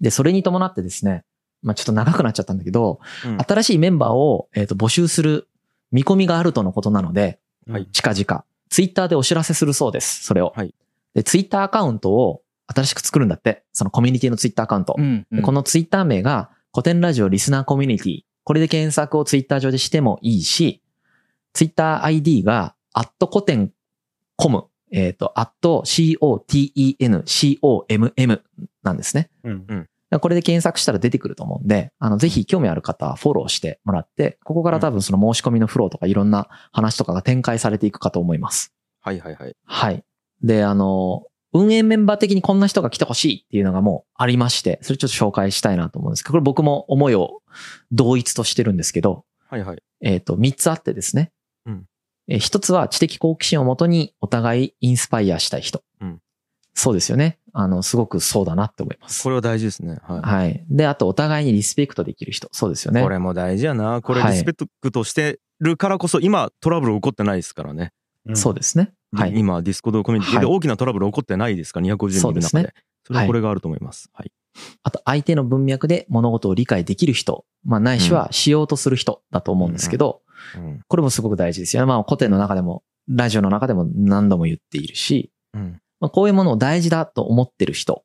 [0.00, 1.24] で、それに伴ってですね、
[1.62, 5.48] まあちょっと長くなっちゃったんだけど、うん、新しいメンバーを、えー、と募集する
[5.92, 7.38] 見込みがあるとのことなので、
[7.68, 10.52] はい、近々、ツイッターでお知らせするそうです、それを。
[10.56, 10.74] はい、
[11.14, 14.94] で、ツイッターアカウントを新しく作るんだって、そのコミュニティのツイッターアカウント。
[14.96, 18.20] うんうん、このツイッター名が、古典ラジオリスナーコミュニティ。
[18.44, 20.82] これで検索をツイッター上でしてもいいし、
[21.52, 23.72] ツイッター ID が、アット古典
[24.36, 26.40] コム、えっ、ー、と、アット COTENCOMM
[28.82, 29.30] なんですね。
[29.44, 29.74] うんう
[30.16, 38.74] ん、これで検索したら出てくると思うんで、あの、ぜひ興味ある方はフォローしてもらって、ここから多分その申し込みのフローとかいろんな話とかが展開されていくかと思います。
[39.00, 39.56] はいはいはい。
[39.64, 40.04] はい。
[40.42, 47.42] で、あの、運営メンバー的にこんな人が来てほしいっていうのがもうありまして、それちょっと紹介したいなと思うんですけど、これ僕も思いを
[47.90, 49.82] 同一としてるんですけど、はいはい。
[50.00, 51.32] えっ、と、三つあってですね。
[52.28, 52.34] うん。
[52.34, 55.82] え一つは知的好奇心をもとにお互いインスパイアしたい人。
[56.00, 56.20] うん。
[56.74, 57.38] そうですよね。
[57.52, 59.22] あの、すごくそうだなって思います。
[59.22, 59.98] これは大事ですね。
[60.02, 60.20] はい。
[60.20, 60.64] はい。
[60.70, 62.48] で、あとお互いにリスペクトできる人。
[62.52, 63.02] そうですよね。
[63.02, 64.00] これも大事やな。
[64.02, 67.92] これリスペクトしてるからこそ、今トラブル起こってないですからね。
[68.26, 68.92] うん、そうですね。
[69.12, 72.74] はい、今、ディスコードコミュニティで大きなトラブル起こってないですか、250人いる中で。
[73.04, 74.08] それはこれがあると思います。
[74.12, 74.32] はい。
[74.82, 80.22] あと、相手の文脈で物事を理解できる人、まあ、ないしはしようとする人だと思うんですけど、
[80.88, 81.86] これもすごく大事ですよね。
[81.86, 85.32] まあ、 COTEN の中でも、ラジオの中でも何度も言っているし、
[86.00, 88.04] まあ、こういうものを大事だと思ってる人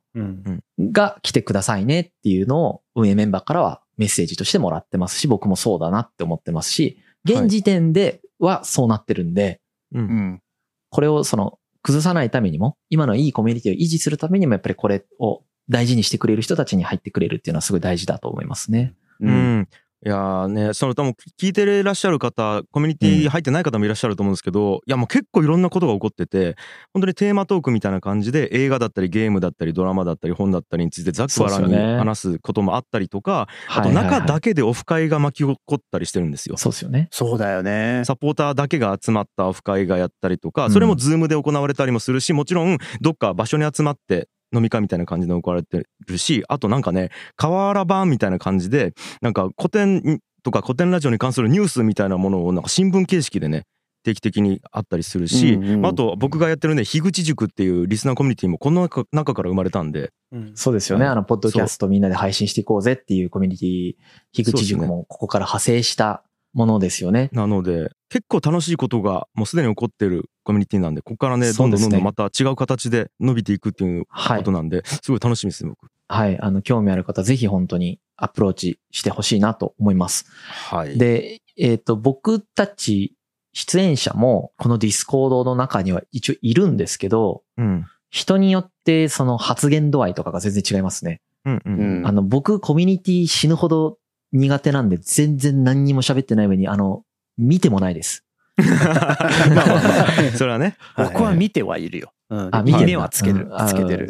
[0.79, 9.61] が来てくださいねっていうのを運営メンバーからはメッセージとしてもらってますし、僕もそうだなって思ってますし、現時点ではそうなってるんで、
[9.93, 10.41] うん、
[10.89, 18.93] これをその崩さないためにも、今のいいコミュニティを維持するためにも、やっぱりこれを大事にしてくれる人たちに入ってくれるっていうのはすごい大事だと思いますね。
[19.19, 19.67] うん。
[20.05, 26.55] いやね、その多分聞いていらっしゃる方、コミュニティ入ってない方もいらっしゃると思うんですけど、うん、いやもう結構いろんなことが起こってて、
[26.93, 36.57] 本当にテーマトークみたいな感じで映画だったりゲームだったりドラマだったり本だったりについてざっくばらんに話すこともあったりとか、あと中だけでオフ会が巻き起こったりしてるんですよ。
[36.57, 37.07] そうですよね。
[37.09, 38.03] そうだよね。
[38.05, 53.63] サポーターだけが集まったオフ会がやったりとか、それもズームで行われたりもするし、もちろんどっか場所に集まって飲み会みたいな感じで行われてるしあとなんかね河原版みたいな感じでなんか古典とか古典ラジオに関するニュースみたいなものをなんか新聞形式でね
[54.05, 63.95] 定期的にあったりするし、うんうん、あと僕がやってるね樋口塾っていうリスナーコミュニティもこの中から生まれたんで、うん、そうですよね、あのポッドキャストみんなで配信していこうぜっていうコミュニティ
[64.31, 66.23] 樋口塾もここから派生した
[66.55, 67.29] ものですよね。
[67.33, 75.87] なので結構楽しいことがもうすでに起こってるコミュニティなんでここからねどんどんどんどんまた違う形で伸びていくっていうことなんで、はい、すごい楽しみです僕。
[76.07, 80.27] はい、あの興味ある方ぜひ本当にアプローチしてほしいなと思います。
[80.69, 80.97] はい。
[80.97, 83.15] で、えっ、ー、と、僕たち
[83.53, 91.21] 出演者もこのディスコードの中には一応いるんですけど、うん、人によってその発言度合いとかが全然違いますね。
[91.45, 91.69] うんう
[92.01, 93.97] ん、あの、僕コミュニティ死ぬほど
[94.35, 97.03] 苦手なんで全然何にも喋ってない上に、あの、
[97.37, 98.23] 見てもないです。
[98.57, 99.17] まあ
[99.49, 100.77] まあまあ、それはね。
[100.97, 102.11] 僕は見てはいるよ。
[102.29, 103.49] うん、あ、見てはつける。
[103.67, 104.09] つけてる。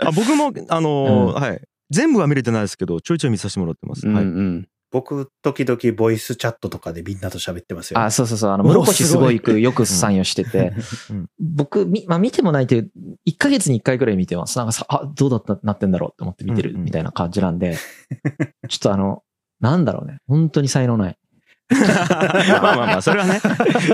[0.00, 1.62] あ 僕も、あのー、はい。
[1.90, 4.06] 全部は見れてないですけど、ちょいちょい見させてもらってます。
[4.08, 4.24] はい。
[4.92, 8.06] 僕、時々ボイスチャットとかでみんなと喋ってますよ、ね。
[8.06, 8.50] あ、そうそうそう。
[8.52, 10.72] あの、室越すごいよく参与してて。
[11.38, 12.90] 僕、み、まあ見てもないという、
[13.28, 14.56] 1ヶ月に1回ぐらい見てます。
[14.58, 17.76] なんかさ、あ、どうだったなってんだろうって思って見てるみたいな感じなんで、
[18.68, 19.22] ちょっとあの、
[19.60, 20.18] なんだろうね。
[20.26, 21.18] 本当に才能ない。
[21.68, 23.40] まあまあまあ、それはね。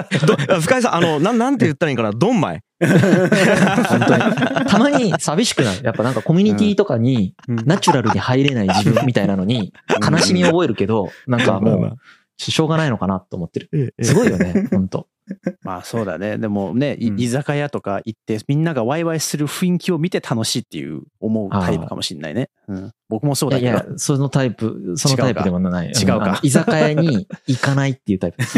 [0.61, 2.61] 深井さん、あの、なん、なんて言ったらいいかな、ドンマイ。
[2.81, 4.67] 本当に。
[4.67, 5.81] たまに寂しくなる。
[5.83, 9.73] やっぱなんかコミュニティとかに、ナチュラルに入れない自分みたいなのに、
[10.11, 11.97] 悲しみを覚えるけど、なんかもう、
[12.37, 13.95] しょうがないのかなと思ってる。
[14.03, 15.07] すごいよね、本当
[15.63, 16.39] まあそうだね。
[16.39, 22.51] でもね、居酒屋とか行ってみんながワイワイする雰囲気を見て楽しいっていう思うタイプかもしれないね。
[22.69, 23.71] うん、僕もそうだけど。
[23.71, 25.89] いや、そのタイプ、そのタイプでもない。
[25.89, 26.41] 違うか。
[26.43, 28.45] 居酒屋に行かないっていうタイプ。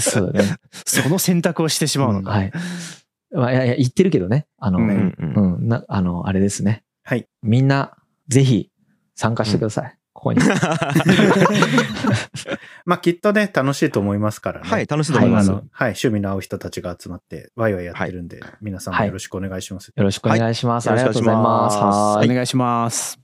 [0.00, 0.56] そうだね。
[0.86, 2.30] その選択をしてしまうのか。
[2.30, 2.52] はい。
[3.32, 4.46] まあ、いやいや、言ってるけどね。
[4.58, 6.84] あの、うん、うん、な、あの、あれですね。
[7.02, 7.26] はい。
[7.42, 7.96] みんな、
[8.28, 8.70] ぜひ、
[9.14, 9.96] 参加してください。
[10.22, 10.40] ここに。
[12.86, 14.68] まあきっとね、楽しいと思いますからね。
[14.68, 15.50] はい、楽しいと思います。
[15.50, 19.88] はい、趣味の合う人たちが集まって、ワイワイやってるんで、はい、皆さんもよろしくお願いします。
[19.88, 20.88] よろしくお願いします。
[20.88, 21.76] ありがとうございます。
[22.24, 23.21] お願いします。